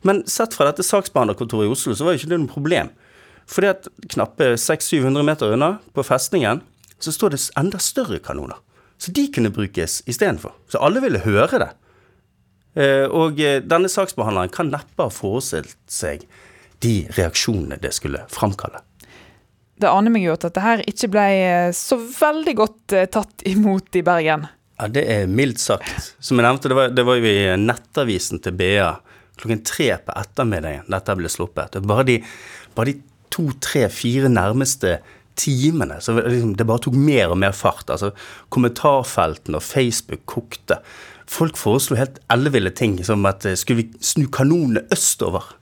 Men 0.06 0.22
sett 0.30 0.54
fra 0.54 0.68
dette 0.68 0.86
saksbehandlerkontoret 0.86 1.66
i 1.66 1.72
Oslo, 1.74 1.96
så 1.96 2.06
var 2.06 2.14
jo 2.14 2.22
ikke 2.22 2.30
det 2.34 2.40
noe 2.42 2.52
problem. 2.52 2.92
Fordi 3.50 3.72
at 3.72 3.88
knappe 4.14 4.54
600-700 4.60 5.26
meter 5.26 5.56
unna, 5.56 5.70
på 5.96 6.04
festningen, 6.06 6.62
så 7.02 7.12
står 7.12 7.34
det 7.34 7.42
enda 7.58 7.80
større 7.82 8.20
kanoner. 8.22 8.60
Så 9.00 9.12
de 9.12 9.26
kunne 9.32 9.52
brukes 9.52 10.02
istedenfor. 10.06 10.54
Så 10.70 10.78
alle 10.78 11.02
ville 11.02 11.24
høre 11.24 11.60
det. 11.60 11.70
Eh, 12.78 13.06
og 13.10 13.40
eh, 13.42 13.60
denne 13.64 13.90
saksbehandleren 13.90 14.52
kan 14.54 14.70
neppe 14.72 15.08
ha 15.08 15.12
forestilt 15.12 15.76
seg 15.90 16.24
de 16.84 17.04
reaksjonene 17.16 17.80
det 17.82 17.92
skulle 17.96 18.24
framkalle. 18.32 18.83
Det 19.80 19.90
aner 19.90 20.12
meg 20.14 20.26
jo 20.26 20.34
at 20.36 20.44
dette 20.46 20.62
her 20.62 20.84
ikke 20.86 21.10
ble 21.16 21.24
eh, 21.38 21.70
så 21.74 21.98
veldig 21.98 22.54
godt 22.60 22.98
tatt 23.14 23.44
imot 23.54 23.98
i 23.98 24.04
Bergen. 24.06 24.46
Ja, 24.78 24.88
det 24.90 25.04
er 25.10 25.30
mildt 25.30 25.62
sagt. 25.62 26.14
Som 26.18 26.40
jeg 26.40 26.46
nevnte, 26.48 26.70
det 26.70 26.78
var, 26.78 26.94
det 26.94 27.04
var 27.06 27.18
jo 27.20 27.30
i 27.30 27.50
nettavisen 27.60 28.42
til 28.42 28.56
BA 28.58 28.94
klokken 29.38 29.64
tre 29.66 29.88
på 30.02 30.14
ettermiddagen 30.18 30.86
dette 30.90 31.16
ble 31.18 31.30
sluppet. 31.30 31.78
Bare 31.86 32.06
de, 32.08 32.20
de 32.86 32.96
to, 33.34 33.48
tre, 33.62 33.86
fire 33.90 34.30
nærmeste 34.30 34.98
timene 35.38 35.98
så 36.02 36.14
liksom, 36.20 36.54
det 36.58 36.66
bare 36.68 36.84
tok 36.86 36.94
mer 36.98 37.32
og 37.34 37.40
mer 37.42 37.54
fart. 37.56 37.90
altså 37.90 38.12
Kommentarfeltene 38.54 39.58
og 39.58 39.66
Facebook 39.66 40.22
kokte. 40.30 40.78
Folk 41.30 41.58
foreslo 41.58 41.98
helt 41.98 42.20
elleville 42.30 42.70
ting, 42.70 42.98
som 43.06 43.24
at 43.26 43.46
eh, 43.48 43.58
skulle 43.58 43.82
vi 43.82 44.04
snu 44.04 44.28
kanonene 44.30 44.84
østover? 44.94 45.54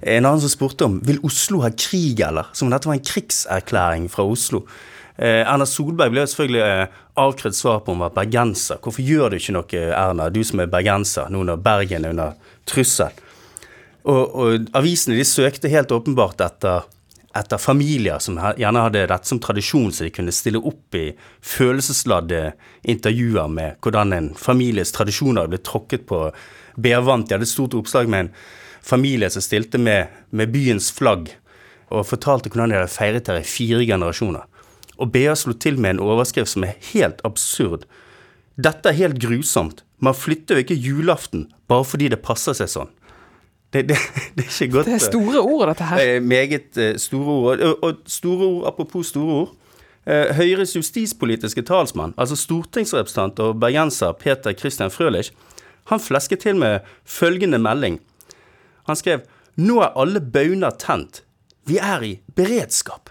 En 0.00 0.24
annen 0.24 0.40
som 0.40 0.52
spurte 0.52 0.86
om 0.86 1.00
vil 1.04 1.20
Oslo 1.26 1.60
ha 1.64 1.70
krig, 1.76 2.22
eller? 2.24 2.48
Som 2.56 2.68
om 2.68 2.74
dette 2.74 2.88
var 2.88 2.96
en 2.96 3.04
krigserklæring 3.04 4.08
fra 4.12 4.24
Oslo. 4.24 4.62
Eh, 5.20 5.42
Erna 5.44 5.66
Solberg 5.68 6.14
ble 6.14 6.24
selvfølgelig 6.24 6.62
eh, 6.64 7.00
avkrevd 7.20 7.56
svar 7.56 7.82
på 7.84 7.92
om 7.92 7.98
hun 7.98 8.06
var 8.06 8.14
bergenser. 8.16 8.80
Hvorfor 8.80 9.04
gjør 9.04 9.28
du 9.32 9.36
ikke 9.36 9.56
noe, 9.56 9.82
Erna, 9.92 10.30
du 10.32 10.40
som 10.46 10.62
er 10.62 10.70
bergenser, 10.72 11.28
nå 11.28 11.42
når 11.44 11.60
Bergen 11.64 12.06
er 12.06 12.14
under 12.14 12.54
trussel? 12.68 13.12
Og, 14.08 14.22
og 14.32 14.70
avisene 14.78 15.18
de 15.18 15.26
søkte 15.28 15.68
helt 15.68 15.92
åpenbart 15.92 16.40
etter, 16.40 16.86
etter 17.36 17.60
familier 17.60 18.22
som 18.24 18.38
gjerne 18.56 18.86
hadde 18.86 19.04
dette 19.10 19.28
som 19.28 19.42
tradisjon, 19.42 19.92
så 19.92 20.06
de 20.06 20.14
kunne 20.14 20.32
stille 20.32 20.62
opp 20.64 20.96
i 20.96 21.10
følelsesladde 21.44 22.54
intervjuer 22.88 23.52
med 23.52 23.76
hvordan 23.84 24.16
en 24.16 24.32
families 24.40 24.94
tradisjoner 24.96 25.52
ble 25.52 25.60
tråkket 25.60 26.08
på 26.08 26.22
bærvann. 26.80 27.26
De 27.28 27.36
hadde 27.36 27.44
et 27.44 27.52
stort 27.52 27.76
oppslag 27.76 28.08
med 28.08 28.24
en 28.24 28.32
familie 28.82 29.30
som 29.30 29.44
stilte 29.44 29.78
med, 29.78 30.10
med 30.30 30.52
byens 30.52 30.90
flagg 30.92 31.30
og 31.90 32.06
fortalte 32.06 32.50
hvordan 32.50 32.70
de 32.70 32.78
hadde 32.78 32.92
feiret 32.92 33.28
her 33.30 33.40
i 33.40 33.46
fire 33.46 33.82
generasjoner. 33.86 34.46
Og 35.00 35.10
BA 35.12 35.34
slo 35.38 35.54
til 35.56 35.78
med 35.80 35.96
en 35.96 36.04
overskrift 36.04 36.52
som 36.52 36.66
er 36.66 36.78
helt 36.92 37.22
absurd. 37.26 37.86
Dette 38.60 38.90
er 38.90 38.98
helt 38.98 39.20
grusomt. 39.22 39.84
Man 39.98 40.16
flytter 40.16 40.56
jo 40.56 40.64
ikke 40.64 40.78
julaften 40.78 41.48
bare 41.70 41.86
fordi 41.86 42.10
det 42.12 42.22
passer 42.24 42.56
seg 42.56 42.70
sånn. 42.70 42.90
Det, 43.70 43.84
det, 43.88 43.96
det, 44.36 44.44
er 44.44 44.50
ikke 44.50 44.74
godt. 44.76 44.90
Det 44.90 44.98
er 44.98 45.04
store 45.04 45.40
ord, 45.40 45.66
dette 45.70 45.88
her. 45.88 46.02
Det 46.02 46.16
er 46.16 46.26
meget 46.26 46.80
uh, 46.80 46.92
store 47.00 47.38
ord. 47.38 47.64
Og, 47.86 48.04
store 48.10 48.46
ord, 48.46 48.68
apropos 48.72 49.12
store 49.12 49.40
ord. 49.44 49.56
Høyres 50.10 50.72
justispolitiske 50.74 51.62
talsmann, 51.68 52.14
altså 52.18 52.34
stortingsrepresentant 52.34 53.38
og 53.44 53.58
bergenser 53.60 54.14
Peter 54.18 54.56
Christian 54.56 54.90
Frølich, 54.90 55.28
han 55.92 56.00
flesket 56.00 56.40
til 56.42 56.56
med 56.58 56.86
følgende 57.04 57.60
melding. 57.62 57.98
Han 58.90 58.98
skrev 58.98 59.24
Nå 59.60 59.80
er 59.84 59.96
alle 59.98 60.22
bauner 60.22 60.76
tent. 60.80 61.24
Vi 61.68 61.78
er 61.82 62.04
i 62.06 62.12
beredskap. 62.38 63.10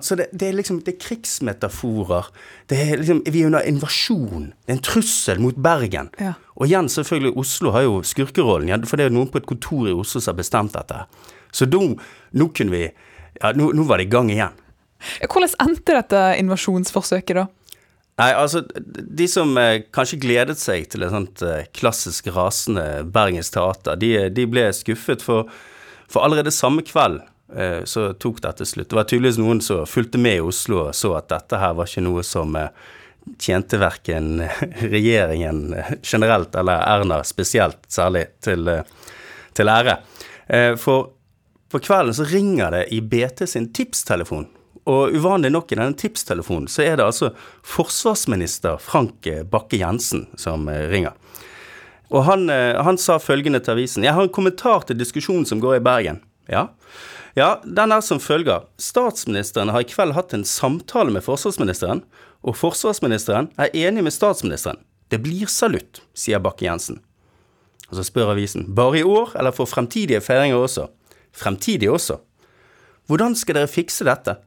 Så 0.00 0.16
det, 0.16 0.30
det, 0.32 0.48
er 0.48 0.56
liksom 0.56 0.78
det 0.80 0.94
er 0.94 1.00
krigsmetaforer. 1.02 2.30
Det 2.72 2.78
er 2.80 3.02
liksom, 3.02 3.20
Vi 3.28 3.42
er 3.42 3.50
under 3.50 3.66
invasjon. 3.68 4.46
Det 4.64 4.72
er 4.72 4.78
en 4.78 4.84
trussel 4.84 5.42
mot 5.44 5.58
Bergen. 5.60 6.08
Ja. 6.20 6.32
Og 6.56 6.66
igjen, 6.70 6.88
selvfølgelig, 6.88 7.34
Oslo 7.36 7.74
har 7.74 7.84
jo 7.84 7.98
skurkerollen. 8.06 8.86
For 8.88 8.96
det 8.96 9.10
er 9.10 9.14
noen 9.14 9.28
på 9.28 9.42
et 9.42 9.48
kontor 9.48 9.90
i 9.90 9.94
Oslo 9.94 10.22
som 10.22 10.32
har 10.32 10.40
bestemt 10.40 10.74
dette. 10.76 11.04
Så 11.52 11.68
nå, 11.68 11.82
nå 12.32 12.50
kunne 12.56 12.74
vi 12.74 12.86
Ja, 13.42 13.50
nå, 13.50 13.72
nå 13.74 13.82
var 13.82 13.98
det 13.98 14.06
i 14.06 14.12
gang 14.12 14.28
igjen. 14.30 14.54
Hvordan 15.26 15.56
endte 15.60 15.96
dette 15.96 16.20
invasjonsforsøket, 16.38 17.36
da? 17.36 17.48
Nei, 18.20 18.30
altså, 18.30 18.62
De 19.18 19.26
som 19.28 19.56
eh, 19.58 19.82
kanskje 19.94 20.20
gledet 20.22 20.58
seg 20.60 20.86
til 20.90 21.02
et 21.02 21.14
sånt 21.14 21.42
eh, 21.42 21.66
klassisk 21.74 22.30
rasende 22.34 23.04
Bergens 23.10 23.50
teater, 23.54 23.98
de, 23.98 24.12
de 24.30 24.44
ble 24.46 24.68
skuffet, 24.76 25.24
for, 25.24 25.50
for 26.06 26.22
allerede 26.22 26.54
samme 26.54 26.84
kveld 26.86 27.22
eh, 27.56 27.80
så 27.90 28.12
tok 28.14 28.38
dette 28.44 28.66
slutt. 28.68 28.90
Det 28.92 29.00
var 29.00 29.08
tydeligvis 29.10 29.40
noen 29.42 29.62
som 29.64 29.82
fulgte 29.90 30.20
med 30.22 30.38
i 30.38 30.44
Oslo 30.44 30.84
og 30.86 30.94
så 30.94 31.16
at 31.18 31.32
dette 31.32 31.58
her 31.58 31.74
var 31.74 31.90
ikke 31.90 32.06
noe 32.06 32.22
som 32.26 32.54
eh, 32.60 32.70
tjente 33.40 33.80
verken 33.82 34.44
regjeringen 34.94 35.74
generelt 36.02 36.54
eller 36.54 36.86
Erna 36.86 37.22
spesielt 37.26 37.82
særlig 37.88 38.28
til, 38.44 38.68
eh, 38.68 38.84
til 39.58 39.74
ære. 39.74 39.98
Eh, 40.46 40.74
for 40.78 41.10
på 41.74 41.80
kvelden 41.82 42.14
så 42.14 42.26
ringer 42.30 42.70
det 42.70 42.84
i 42.94 43.00
BT 43.02 43.48
sin 43.50 43.72
tipstelefon 43.74 44.46
og 44.84 45.14
uvanlig 45.16 45.50
nok 45.52 45.72
i 45.72 45.78
denne 45.78 45.96
tipstelefonen, 45.96 46.68
så 46.68 46.84
er 46.84 46.98
det 46.98 47.06
altså 47.06 47.30
forsvarsminister 47.64 48.76
Frank 48.82 49.26
Bakke-Jensen 49.50 50.26
som 50.40 50.68
eh, 50.68 50.86
ringer. 50.92 51.14
Og 52.12 52.26
han, 52.28 52.50
eh, 52.52 52.76
han, 52.84 52.98
sa 53.00 53.18
følgende 53.18 53.62
til 53.64 53.78
avisen. 53.78 54.04
Jeg 54.04 54.14
har 54.14 54.26
en 54.26 54.32
kommentar 54.32 54.84
til 54.88 54.98
diskusjonen 55.00 55.46
som 55.48 55.62
går 55.62 55.78
i 55.78 55.84
Bergen. 55.84 56.20
Ja. 56.50 56.68
ja, 57.34 57.56
den 57.64 57.94
er 57.96 58.04
som 58.04 58.20
følger. 58.20 58.68
Statsministeren 58.76 59.72
har 59.72 59.84
i 59.84 59.88
kveld 59.88 60.12
hatt 60.16 60.36
en 60.36 60.44
samtale 60.44 61.14
med 61.14 61.24
forsvarsministeren, 61.24 62.04
og 62.44 62.58
forsvarsministeren 62.60 63.48
er 63.56 63.72
enig 63.72 64.04
med 64.04 64.12
statsministeren. 64.12 64.82
Det 65.08 65.22
blir 65.24 65.48
salutt, 65.48 66.02
sier 66.16 66.42
Bakke-Jensen. 66.44 67.00
Og 67.88 67.98
så 67.98 68.04
spør 68.04 68.34
avisen. 68.34 68.68
Bare 68.76 69.00
i 69.00 69.06
år, 69.06 69.32
eller 69.38 69.54
for 69.56 69.68
fremtidige 69.68 70.20
feiringer 70.24 70.60
også? 70.60 70.88
Fremtidige 71.34 71.92
også. 71.92 72.20
Hvordan 73.08 73.34
skal 73.36 73.58
dere 73.58 73.68
fikse 73.70 74.04
dette? 74.06 74.38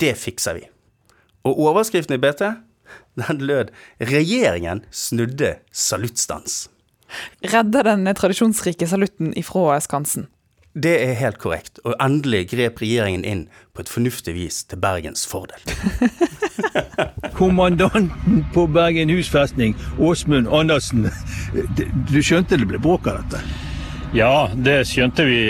Det 0.00 0.16
fikser 0.18 0.56
vi. 0.56 0.66
Og 1.44 1.60
overskriften 1.68 2.16
i 2.16 2.20
BT, 2.20 2.42
den 3.20 3.38
lød 3.38 3.70
'Regjeringen 4.00 4.84
snudde 4.90 5.56
saluttstans'. 5.72 6.68
Redder 7.42 7.82
den 7.82 8.14
tradisjonsrike 8.14 8.86
salutten 8.86 9.32
ifra 9.36 9.80
skansen? 9.80 10.28
Det 10.74 10.92
er 11.02 11.16
helt 11.18 11.38
korrekt, 11.42 11.80
og 11.84 11.96
endelig 11.98 12.44
grep 12.52 12.78
regjeringen 12.78 13.24
inn 13.26 13.40
på 13.74 13.82
et 13.82 13.88
fornuftig 13.90 14.36
vis 14.36 14.60
til 14.70 14.78
Bergens 14.78 15.24
fordel. 15.26 15.58
Kommandanten 17.40 18.44
på 18.54 18.68
Bergen 18.70 19.10
husfestning, 19.10 19.74
Åsmund 19.98 20.46
Andersen. 20.46 21.08
Du 22.06 22.20
skjønte 22.22 22.60
det 22.60 22.68
ble 22.70 22.78
bråk 22.78 23.10
av 23.10 23.24
dette? 23.24 23.42
Ja, 24.14 24.46
det 24.54 24.84
skjønte 24.86 25.26
vi 25.26 25.40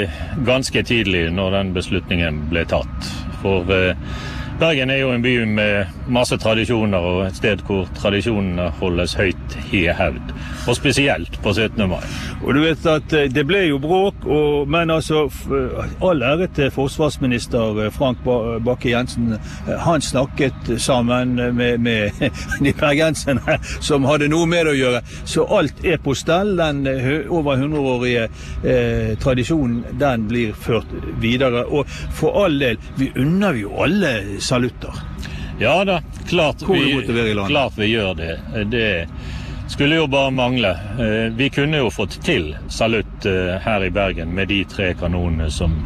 ganske 0.49 0.83
tidlig 0.89 1.27
når 1.37 1.53
den 1.59 1.75
beslutningen 1.77 2.41
ble 2.49 2.65
tatt. 2.69 3.13
For 3.45 3.69
eh, 3.77 4.01
Bergen 4.61 4.91
er 4.91 4.99
jo 5.01 5.11
en 5.15 5.23
by 5.23 5.31
med 5.49 5.87
masse 6.13 6.37
tradisjoner, 6.37 7.01
og 7.01 7.21
et 7.25 7.37
sted 7.39 7.63
hvor 7.65 7.87
tradisjonene 7.97 8.67
holdes 8.77 9.15
høyt 9.17 9.55
i 9.73 9.87
hevd. 9.89 10.35
Og 10.69 10.77
spesielt 10.77 11.39
på 11.41 11.55
17. 11.55 11.81
mai. 11.89 12.03
Og 12.45 12.53
du 12.55 12.61
vet 12.61 12.85
at 12.89 13.13
eh, 13.17 13.29
Det 13.33 13.47
ble 13.49 13.63
jo 13.71 13.79
bråk, 13.81 14.27
og, 14.27 14.69
men 14.69 14.91
altså 14.93 15.23
all 16.05 16.23
ære 16.23 16.51
til 16.57 16.71
forsvarsminister 16.75 17.87
eh, 17.87 17.93
Frank 17.93 18.21
Bakke-Jensen. 18.25 19.33
Eh, 19.39 19.79
han 19.81 20.05
snakket 20.05 20.75
sammen 20.77 21.35
med, 21.57 21.79
med 21.79 22.11
de 22.65 22.73
bergenserne 22.77 23.57
som 23.89 24.05
hadde 24.05 24.29
noe 24.29 24.49
med 24.51 24.69
det 24.69 24.75
å 24.75 24.81
gjøre. 24.81 25.03
Så 25.25 25.47
alt 25.57 25.85
er 25.85 25.97
på 26.05 26.15
stell. 26.15 26.53
Den 26.61 26.85
over 27.33 27.57
100-årige 27.57 28.29
eh, 28.29 29.17
tradisjonen 29.25 29.97
den 30.01 30.29
blir 30.29 30.53
ført 30.53 30.93
videre. 31.25 31.65
Og 31.65 31.89
for 32.13 32.45
all 32.45 32.61
del, 32.61 32.77
vi 33.01 33.09
unner 33.17 33.57
jo 33.57 33.73
alle 33.81 34.15
salutter. 34.51 35.05
Ja 35.61 35.79
da, 35.85 36.01
klart 36.29 36.63
vi, 36.67 36.83
klart 37.47 37.79
vi 37.79 37.93
gjør 37.93 38.15
det. 38.19 38.35
Det 38.73 38.91
skulle 39.71 39.97
jo 39.97 40.07
bare 40.07 40.31
mangle. 40.31 40.71
Eh, 40.71 41.33
vi 41.37 41.51
kunne 41.51 41.79
jo 41.79 41.91
fått 41.91 42.17
til 42.25 42.55
salutt 42.69 43.27
eh, 43.27 43.59
her 43.63 43.85
i 43.87 43.91
Bergen 43.95 44.33
med 44.35 44.51
de 44.51 44.63
tre 44.69 44.93
kanonene 44.99 45.51
som 45.53 45.77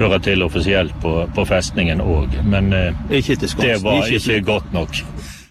hører 0.00 0.20
til 0.24 0.44
offisielt 0.44 0.96
på, 1.02 1.14
på 1.34 1.44
festningen 1.48 2.02
òg, 2.04 2.36
men 2.44 2.72
eh, 2.76 3.00
det 3.08 3.76
var 3.84 4.10
ikke 4.10 4.40
godt 4.44 4.74
nok. 4.76 5.00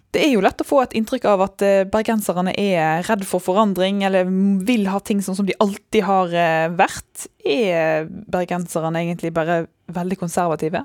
Det 0.09 0.23
er 0.25 0.31
jo 0.33 0.41
lett 0.41 0.61
å 0.61 0.65
få 0.65 0.83
et 0.83 0.95
inntrykk 0.97 1.25
av 1.29 1.43
at 1.45 1.63
bergenserne 1.93 2.55
er 2.57 3.03
redd 3.05 3.27
for 3.29 3.43
forandring, 3.45 4.01
eller 4.07 4.25
vil 4.65 4.87
ha 4.89 4.97
ting 5.05 5.21
sånn 5.21 5.37
som 5.37 5.45
de 5.45 5.53
alltid 5.61 6.01
har 6.07 6.33
vært. 6.73 7.27
Er 7.45 8.07
bergenserne 8.09 9.03
egentlig 9.03 9.29
bare 9.35 9.67
veldig 9.93 10.17
konservative? 10.17 10.81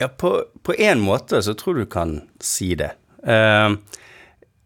Ja, 0.00 0.08
på, 0.08 0.44
én 0.78 1.02
måte 1.04 1.42
så 1.44 1.54
tror 1.54 1.74
du 1.82 1.86
kan 1.86 2.20
si 2.40 2.72
det. 2.74 2.94
Uh, 3.20 3.76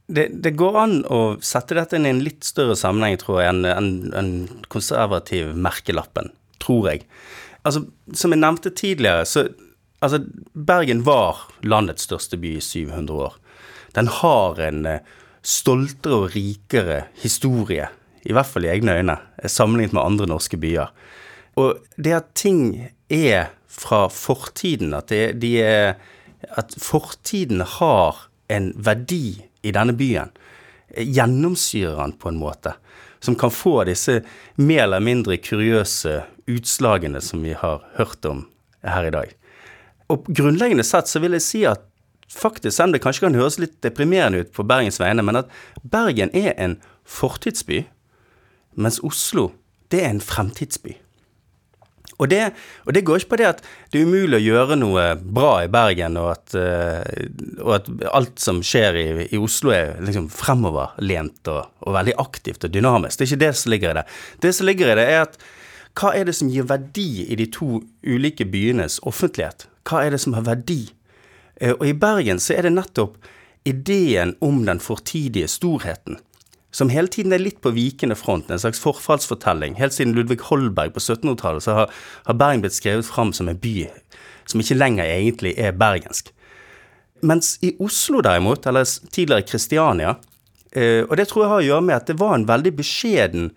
det, 0.07 0.29
det, 0.45 0.53
går 0.55 0.77
an 0.79 0.97
å 1.11 1.21
sette 1.43 1.75
dette 1.75 1.99
inn 1.99 2.07
i 2.07 2.13
en 2.13 2.23
litt 2.23 2.47
større 2.47 2.77
sammenheng, 2.79 3.17
tror 3.19 3.41
jeg, 3.43 3.51
enn 3.51 3.67
en, 3.67 3.91
en 4.15 4.33
konservativ 4.71 5.55
merkelappen. 5.59 6.31
Tror 6.63 6.91
jeg. 6.93 7.03
Altså, 7.67 7.87
som 8.15 8.35
jeg 8.35 8.45
nevnte 8.45 8.75
tidligere, 8.75 9.27
så 9.29 9.49
Altså, 10.05 10.19
Bergen 10.53 10.99
var 11.07 11.47
landets 11.65 12.05
største 12.05 12.37
by 12.37 12.59
i 12.59 12.61
700 12.61 13.15
år. 13.25 13.37
Den 13.97 14.11
har 14.13 14.59
en 14.61 14.83
uh, 14.85 14.99
stoltere 15.41 16.19
og 16.19 16.35
rikere 16.35 16.99
historie, 17.23 17.87
i 18.29 18.35
hvert 18.37 18.51
fall 18.51 18.67
i 18.67 18.73
egne 18.75 18.99
øyne, 18.99 19.17
sammenlignet 19.49 19.97
med 19.97 20.05
andre 20.05 20.29
norske 20.29 20.59
byer. 20.61 20.93
Og 21.57 21.79
det 21.97 22.13
at 22.19 22.29
ting 22.37 22.91
er 23.09 23.55
fra 23.75 24.07
fortiden. 24.13 24.95
At, 24.95 25.11
det, 25.13 25.41
de 25.43 25.57
er, 25.63 25.95
at 26.57 26.75
fortiden 26.79 27.65
har 27.79 28.27
en 28.53 28.73
verdi 28.77 29.45
i 29.65 29.73
denne 29.75 29.95
byen. 29.97 30.33
Gjennomsyrer 30.95 31.99
den 32.03 32.17
på 32.21 32.31
en 32.31 32.41
måte. 32.41 32.77
Som 33.25 33.39
kan 33.41 33.53
få 33.55 33.83
disse 33.89 34.21
mer 34.61 34.85
eller 34.87 35.03
mindre 35.03 35.39
kuriøse 35.41 36.21
utslagene 36.51 37.23
som 37.25 37.43
vi 37.43 37.55
har 37.57 37.83
hørt 37.97 38.25
om 38.29 38.45
her 38.85 39.09
i 39.09 39.15
dag. 39.15 39.33
Og 40.13 40.29
grunnleggende 40.29 40.85
sett 40.85 41.09
så 41.09 41.23
vil 41.25 41.37
jeg 41.39 41.45
si 41.45 41.63
at 41.69 41.87
faktisk, 42.29 42.77
selv 42.77 42.91
om 42.91 42.97
det 42.97 43.03
kanskje 43.05 43.27
kan 43.27 43.39
høres 43.39 43.61
litt 43.63 43.79
deprimerende 43.85 44.45
ut 44.45 44.53
på 44.53 44.67
Bergens 44.69 45.01
vegne, 45.01 45.25
men 45.25 45.41
at 45.41 45.53
Bergen 45.83 46.33
er 46.37 46.53
en 46.61 46.77
fortidsby, 47.09 47.85
mens 48.75 49.01
Oslo, 49.07 49.53
det 49.93 50.03
er 50.03 50.13
en 50.13 50.25
fremtidsby. 50.25 50.97
Og 52.25 52.31
det, 52.33 52.45
og 52.89 52.95
det, 52.97 53.03
går 53.05 53.21
ikke 53.21 53.35
på 53.35 53.39
det 53.41 53.49
at 53.51 53.59
det 53.93 54.01
er 54.01 54.09
umulig 54.09 54.39
å 54.39 54.45
gjøre 54.45 54.79
noe 54.81 55.03
bra 55.21 55.51
i 55.65 55.71
Bergen, 55.73 56.17
og 56.21 56.31
at, 56.33 56.57
uh, 56.57 57.61
og 57.61 57.75
at 57.77 57.91
alt 58.17 58.41
som 58.41 58.63
skjer 58.65 58.97
i, 59.01 59.09
i 59.29 59.41
Oslo 59.41 59.75
er 59.77 59.99
liksom 60.05 60.31
fremoverlent 60.33 61.53
og, 61.53 61.69
og, 61.85 61.93
veldig 61.99 62.17
aktivt 62.23 62.65
og 62.65 62.73
dynamisk. 62.73 63.21
Det 63.21 63.27
er 63.27 63.33
ikke 63.33 63.45
det 63.45 63.53
som 63.61 63.75
ligger 63.75 63.93
i 63.93 63.99
det. 64.01 64.07
Det 64.47 64.55
som 64.57 64.71
ligger 64.71 64.93
i 64.95 64.99
det, 65.01 65.07
er 65.13 65.27
at 65.27 65.39
hva 66.01 66.11
er 66.17 66.27
det 66.27 66.35
som 66.35 66.51
gir 66.51 66.67
verdi 66.67 67.29
i 67.29 67.39
de 67.39 67.47
to 67.55 67.85
ulike 68.03 68.49
byenes 68.51 68.99
offentlighet? 69.07 69.69
Hva 69.87 70.07
er 70.07 70.17
det 70.17 70.25
som 70.25 70.35
har 70.39 70.49
verdi? 70.49 70.87
Uh, 71.61 71.75
og 71.77 71.89
i 71.93 71.97
Bergen 72.07 72.41
så 72.41 72.57
er 72.57 72.65
det 72.65 72.77
nettopp 72.79 73.21
ideen 73.69 74.35
om 74.45 74.65
den 74.65 74.81
fortidige 74.81 75.49
storheten 75.53 76.19
som 76.75 76.91
hele 76.91 77.11
tiden 77.13 77.33
er 77.35 77.43
litt 77.43 77.61
på 77.63 77.71
vikende 77.75 78.17
front, 78.19 78.49
en 78.51 78.59
slags 78.59 78.81
forfallsfortelling. 78.83 79.77
Helt 79.79 79.95
siden 79.95 80.15
Ludvig 80.17 80.41
Holberg 80.49 80.97
på 80.97 81.03
1700-tallet 81.03 81.63
så 81.63 81.77
har, 81.79 81.93
har 82.27 82.39
Bergen 82.39 82.65
blitt 82.65 82.75
skrevet 82.75 83.07
fram 83.07 83.31
som 83.37 83.51
en 83.51 83.61
by 83.61 83.87
som 84.51 84.61
ikke 84.61 84.77
lenger 84.77 85.07
egentlig 85.07 85.55
er 85.61 85.77
bergensk. 85.79 86.33
Mens 87.25 87.55
i 87.65 87.73
Oslo 87.81 88.21
derimot, 88.25 88.67
eller 88.67 88.85
tidligere 88.85 89.47
Kristiania, 89.49 90.17
eh, 90.75 91.07
og 91.07 91.17
det 91.17 91.29
tror 91.31 91.45
jeg 91.45 91.53
har 91.53 91.63
å 91.63 91.69
gjøre 91.69 91.87
med 91.87 91.97
at 91.97 92.11
det 92.11 92.19
var 92.21 92.35
en 92.37 92.49
veldig 92.49 92.75
beskjeden 92.77 93.49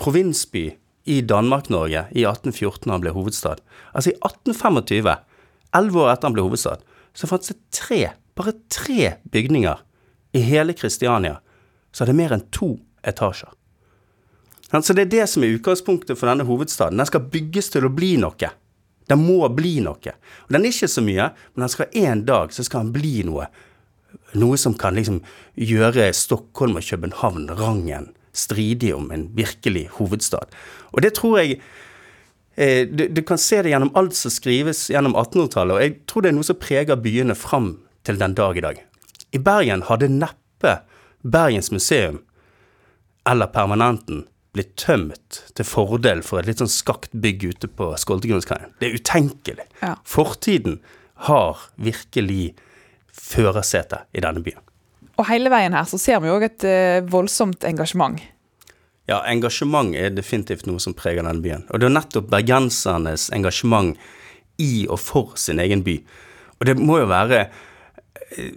provinsby 0.00 0.70
i 1.10 1.20
Danmark-Norge 1.26 2.06
i 2.14 2.24
1814 2.24 2.86
da 2.86 2.94
han 2.94 3.04
ble 3.04 3.12
hovedstad. 3.16 3.60
Altså 3.92 4.14
i 4.14 4.18
1825, 4.22 5.12
elleve 5.76 6.04
år 6.04 6.14
etter 6.14 6.30
han 6.30 6.36
ble 6.38 6.46
hovedstad, 6.46 6.86
så 7.12 7.28
fantes 7.28 7.52
det 7.52 7.60
tre, 7.74 8.02
bare 8.38 8.54
tre 8.72 9.16
bygninger 9.34 9.82
i 10.38 10.46
hele 10.46 10.78
Kristiania 10.78 11.40
som 11.92 12.08
det 12.08 12.16
mer 12.16 12.34
enn 12.34 12.46
to 12.54 12.74
etasjer. 13.06 13.50
Så 14.72 14.94
det 14.96 15.04
er 15.04 15.12
det 15.12 15.26
som 15.28 15.44
er 15.44 15.58
utgangspunktet 15.58 16.16
for 16.16 16.30
denne 16.30 16.46
hovedstaden. 16.48 16.96
Den 16.96 17.08
skal 17.08 17.26
bygges 17.32 17.68
til 17.74 17.84
å 17.84 17.92
bli 17.92 18.14
noe. 18.20 18.52
Den 19.10 19.20
må 19.20 19.44
bli 19.52 19.74
noe. 19.84 20.14
Og 20.46 20.54
den 20.54 20.64
er 20.64 20.72
ikke 20.72 20.88
så 20.88 21.04
mye, 21.04 21.28
men 21.52 21.66
den 21.66 21.72
skal 21.74 21.98
en 22.06 22.24
dag 22.24 22.54
så 22.56 22.64
skal 22.64 22.86
den 22.86 22.94
bli 22.94 23.20
noe. 23.28 23.50
Noe 24.40 24.56
som 24.60 24.72
kan 24.78 24.96
liksom 24.96 25.20
gjøre 25.60 26.08
Stockholm 26.16 26.80
og 26.80 26.88
København 26.88 27.50
rangen 27.58 28.12
stridig 28.32 28.94
om 28.96 29.10
en 29.12 29.26
virkelig 29.36 29.90
hovedstad. 29.98 30.54
Og 30.96 31.04
det 31.04 31.12
tror 31.18 31.42
jeg 31.42 31.58
eh, 32.56 32.88
du, 32.88 33.04
du, 33.12 33.20
kan 33.28 33.40
se 33.40 33.60
det 33.60 33.74
gjennom 33.74 33.92
alt 33.98 34.16
som 34.16 34.32
skrives 34.32 34.86
gjennom 34.92 35.12
1800-tallet, 35.12 35.74
og 35.76 35.84
jeg 35.84 35.98
tror 36.08 36.24
det 36.24 36.32
er 36.32 36.38
noe 36.38 36.48
som 36.48 36.60
preger 36.60 37.02
byene 37.04 37.36
fram 37.36 37.74
til 38.08 38.16
den 38.20 38.36
dag 38.38 38.56
i 38.56 38.64
dag. 38.64 38.80
I 39.36 39.40
Bergen 39.40 39.84
hadde 39.88 40.08
neppe 40.12 40.78
Bergens 41.22 41.70
museum 41.70 42.20
eller 43.28 43.46
Permanenten 43.46 44.24
blir 44.52 44.66
tømt 44.76 45.38
til 45.56 45.66
fordel 45.66 46.20
for 46.26 46.40
et 46.40 46.50
litt 46.50 46.60
sånn 46.60 46.70
skakt 46.70 47.14
bygg 47.16 47.46
ute 47.54 47.70
på 47.70 47.92
Skoltegunnskaien. 48.00 48.74
Det 48.80 48.90
er 48.90 48.98
utenkelig. 48.98 49.64
Ja. 49.80 49.94
Fortiden 50.04 50.80
har 51.28 51.62
virkelig 51.80 52.52
førersetet 53.12 54.10
i 54.12 54.24
denne 54.24 54.42
byen. 54.44 54.60
Og 55.20 55.28
hele 55.28 55.52
veien 55.52 55.76
her 55.76 55.86
så 55.88 56.00
ser 56.00 56.20
vi 56.24 56.32
òg 56.32 56.46
et 56.48 56.66
uh, 56.66 57.00
voldsomt 57.12 57.64
engasjement. 57.68 58.18
Ja, 59.10 59.20
engasjement 59.28 59.96
er 59.98 60.12
definitivt 60.14 60.66
noe 60.68 60.80
som 60.82 60.94
preger 60.96 61.24
denne 61.24 61.42
byen. 61.44 61.66
Og 61.70 61.80
det 61.80 61.88
er 61.88 61.96
nettopp 61.96 62.30
bergensernes 62.32 63.28
engasjement 63.34 63.96
i 64.62 64.86
og 64.88 65.00
for 65.02 65.36
sin 65.40 65.60
egen 65.62 65.84
by. 65.86 65.98
Og 66.60 66.68
det 66.68 66.76
må 66.78 67.00
jo 67.00 67.08
være 67.10 67.46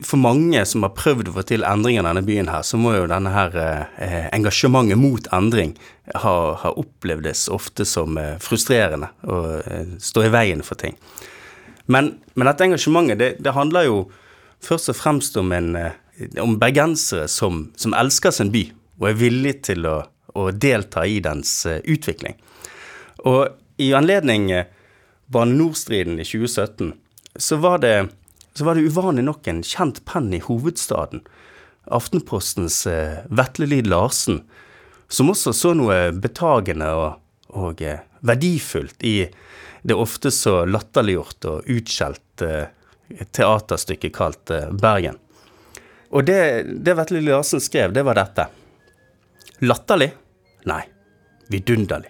for 0.04 0.22
mange 0.22 0.62
som 0.68 0.86
har 0.86 0.94
prøvd 0.96 1.30
å 1.30 1.36
få 1.36 1.44
til 1.50 1.66
endringer 1.68 2.04
i 2.04 2.08
denne 2.08 2.24
byen 2.26 2.50
her, 2.52 2.64
så 2.66 2.80
må 2.80 2.94
jo 2.96 3.08
denne 3.10 3.32
her 3.34 3.56
eh, 3.60 4.28
engasjementet 4.36 5.00
mot 5.00 5.28
endring 5.36 5.76
ha, 6.14 6.36
ha 6.62 6.74
opplevdes 6.80 7.48
ofte 7.54 7.88
som 7.88 8.18
eh, 8.22 8.36
frustrerende 8.44 9.12
og 9.28 9.48
eh, 9.66 9.96
stå 10.02 10.26
i 10.28 10.34
veien 10.34 10.64
for 10.66 10.80
ting. 10.82 10.98
Men, 11.86 12.16
men 12.34 12.50
dette 12.50 12.66
engasjementet, 12.66 13.20
det, 13.20 13.30
det, 13.46 13.54
handler 13.54 13.88
jo 13.90 14.00
først 14.66 14.90
og 14.94 14.98
fremst 14.98 15.38
om, 15.38 15.52
en, 15.54 15.76
eh, 15.78 15.98
om 16.42 16.58
bergensere 16.62 17.28
som, 17.32 17.70
som, 17.78 17.94
elsker 17.98 18.34
sin 18.34 18.54
by, 18.54 18.66
og 19.02 19.10
er 19.12 19.20
villig 19.20 19.56
til 19.70 19.86
å, 19.90 20.00
å 20.34 20.50
delta 20.52 21.06
i 21.06 21.20
dens 21.24 21.58
eh, 21.70 21.82
utvikling. 21.84 22.38
Og 23.26 23.48
i 23.82 23.92
anledning 23.98 24.50
eh, 24.54 24.70
Bane 25.32 25.58
NOR-striden 25.58 26.20
i 26.22 26.26
2017, 26.28 26.94
så 27.36 27.58
var 27.60 27.82
det 27.84 27.96
så 28.58 28.66
var 28.66 28.76
det 28.76 28.82
uvanlig 28.88 29.26
nok 29.28 29.48
en 29.48 29.64
kjent 29.64 30.06
penn 30.06 30.34
i 30.34 30.40
hovedstaden, 30.44 31.26
Aftenpostens 31.86 32.88
eh, 32.88 33.20
Vetle 33.30 33.68
Lid 33.70 33.88
Larsen, 33.88 34.40
som 35.08 35.30
også 35.30 35.52
så 35.54 35.74
noe 35.78 36.10
betagende 36.18 36.88
og, 36.98 37.20
og 37.54 37.84
eh, 37.86 38.00
verdifullt 38.26 39.04
i 39.06 39.28
det 39.86 39.94
ofte 39.94 40.32
så 40.34 40.64
latterliggjort 40.66 41.46
og 41.52 41.70
utskjelt 41.70 42.42
eh, 42.42 42.72
teaterstykket 43.38 44.16
kalt 44.16 44.54
Bergen. 44.82 45.20
Og 46.10 46.26
det, 46.26 46.40
det 46.82 46.96
Vetle 46.98 47.20
Lid 47.20 47.30
Larsen 47.36 47.62
skrev, 47.62 47.94
det 47.94 48.02
var 48.08 48.18
dette. 48.18 48.48
Latterlig? 49.62 50.10
Nei, 50.66 50.82
vidunderlig. 51.54 52.10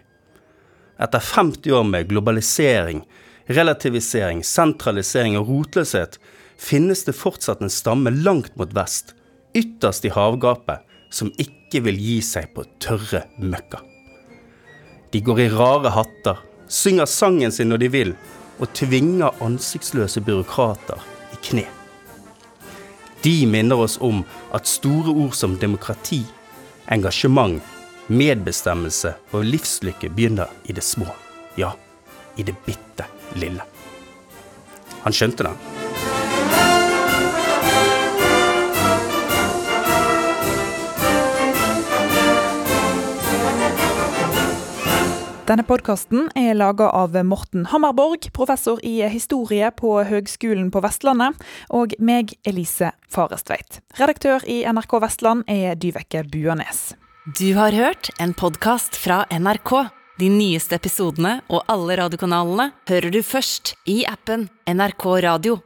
Etter 1.01 1.19
50 1.19 1.75
år 1.75 1.83
med 1.83 2.07
globalisering, 2.07 3.03
relativisering, 3.51 4.39
sentralisering 4.47 5.35
og 5.41 5.49
rotløshet 5.51 6.15
finnes 6.57 7.03
det 7.05 7.15
fortsatt 7.17 7.61
en 7.61 7.73
stamme 7.73 8.11
langt 8.11 8.55
mot 8.55 8.71
vest, 8.75 9.13
ytterst 9.55 10.05
i 10.05 10.13
havgapet, 10.13 10.83
som 11.09 11.31
ikke 11.39 11.83
vil 11.85 11.99
gi 11.99 12.19
seg 12.25 12.51
på 12.55 12.65
tørre 12.83 13.25
møkka. 13.39 13.81
De 15.11 15.21
går 15.23 15.45
i 15.45 15.49
rare 15.53 15.91
hatter, 15.95 16.41
synger 16.67 17.07
sangen 17.07 17.53
sin 17.55 17.69
når 17.71 17.83
de 17.85 17.91
vil, 17.93 18.15
og 18.59 18.71
tvinger 18.75 19.35
ansiktsløse 19.43 20.23
byråkrater 20.23 20.99
i 21.35 21.39
kne. 21.43 21.65
De 23.23 23.35
minner 23.49 23.79
oss 23.81 23.97
om 24.03 24.23
at 24.53 24.67
store 24.69 25.13
ord 25.13 25.33
som 25.35 25.55
demokrati, 25.59 26.21
engasjement, 26.91 27.63
medbestemmelse 28.07 29.15
og 29.33 29.47
livslykke 29.47 30.11
begynner 30.13 30.51
i 30.69 30.75
det 30.77 30.83
små. 30.85 31.07
Ja, 31.57 31.73
i 32.37 32.43
det 32.43 32.57
bitte 32.67 33.07
lille. 33.39 33.65
Han 35.03 35.15
skjønte 35.15 35.47
det. 35.47 35.74
Denne 45.45 45.61
podkasten 45.61 46.31
er 46.33 46.55
laga 46.57 46.87
av 46.89 47.13
Morten 47.21 47.67
Hammerborg, 47.69 48.31
professor 48.33 48.79
i 48.81 48.95
historie 49.13 49.67
på 49.77 49.91
Høgskolen 50.09 50.71
på 50.73 50.81
Vestlandet, 50.81 51.37
og 51.69 51.93
meg, 52.01 52.33
Elise 52.49 52.89
Farestveit. 53.13 53.77
Redaktør 53.99 54.41
i 54.49 54.63
NRK 54.65 54.95
Vestland 55.03 55.45
er 55.45 55.77
Dyveke 55.77 56.23
Buanes. 56.33 56.95
Du 57.37 57.53
har 57.59 57.77
hørt 57.77 58.09
en 58.17 58.33
podkast 58.33 58.97
fra 58.97 59.21
NRK. 59.29 59.75
De 60.17 60.31
nyeste 60.33 60.79
episodene 60.79 61.37
og 61.45 61.61
alle 61.69 61.99
radiokanalene 62.01 62.71
hører 62.89 63.13
du 63.13 63.21
først 63.21 63.75
i 63.85 64.01
appen 64.09 64.49
NRK 64.65 65.09
Radio. 65.29 65.59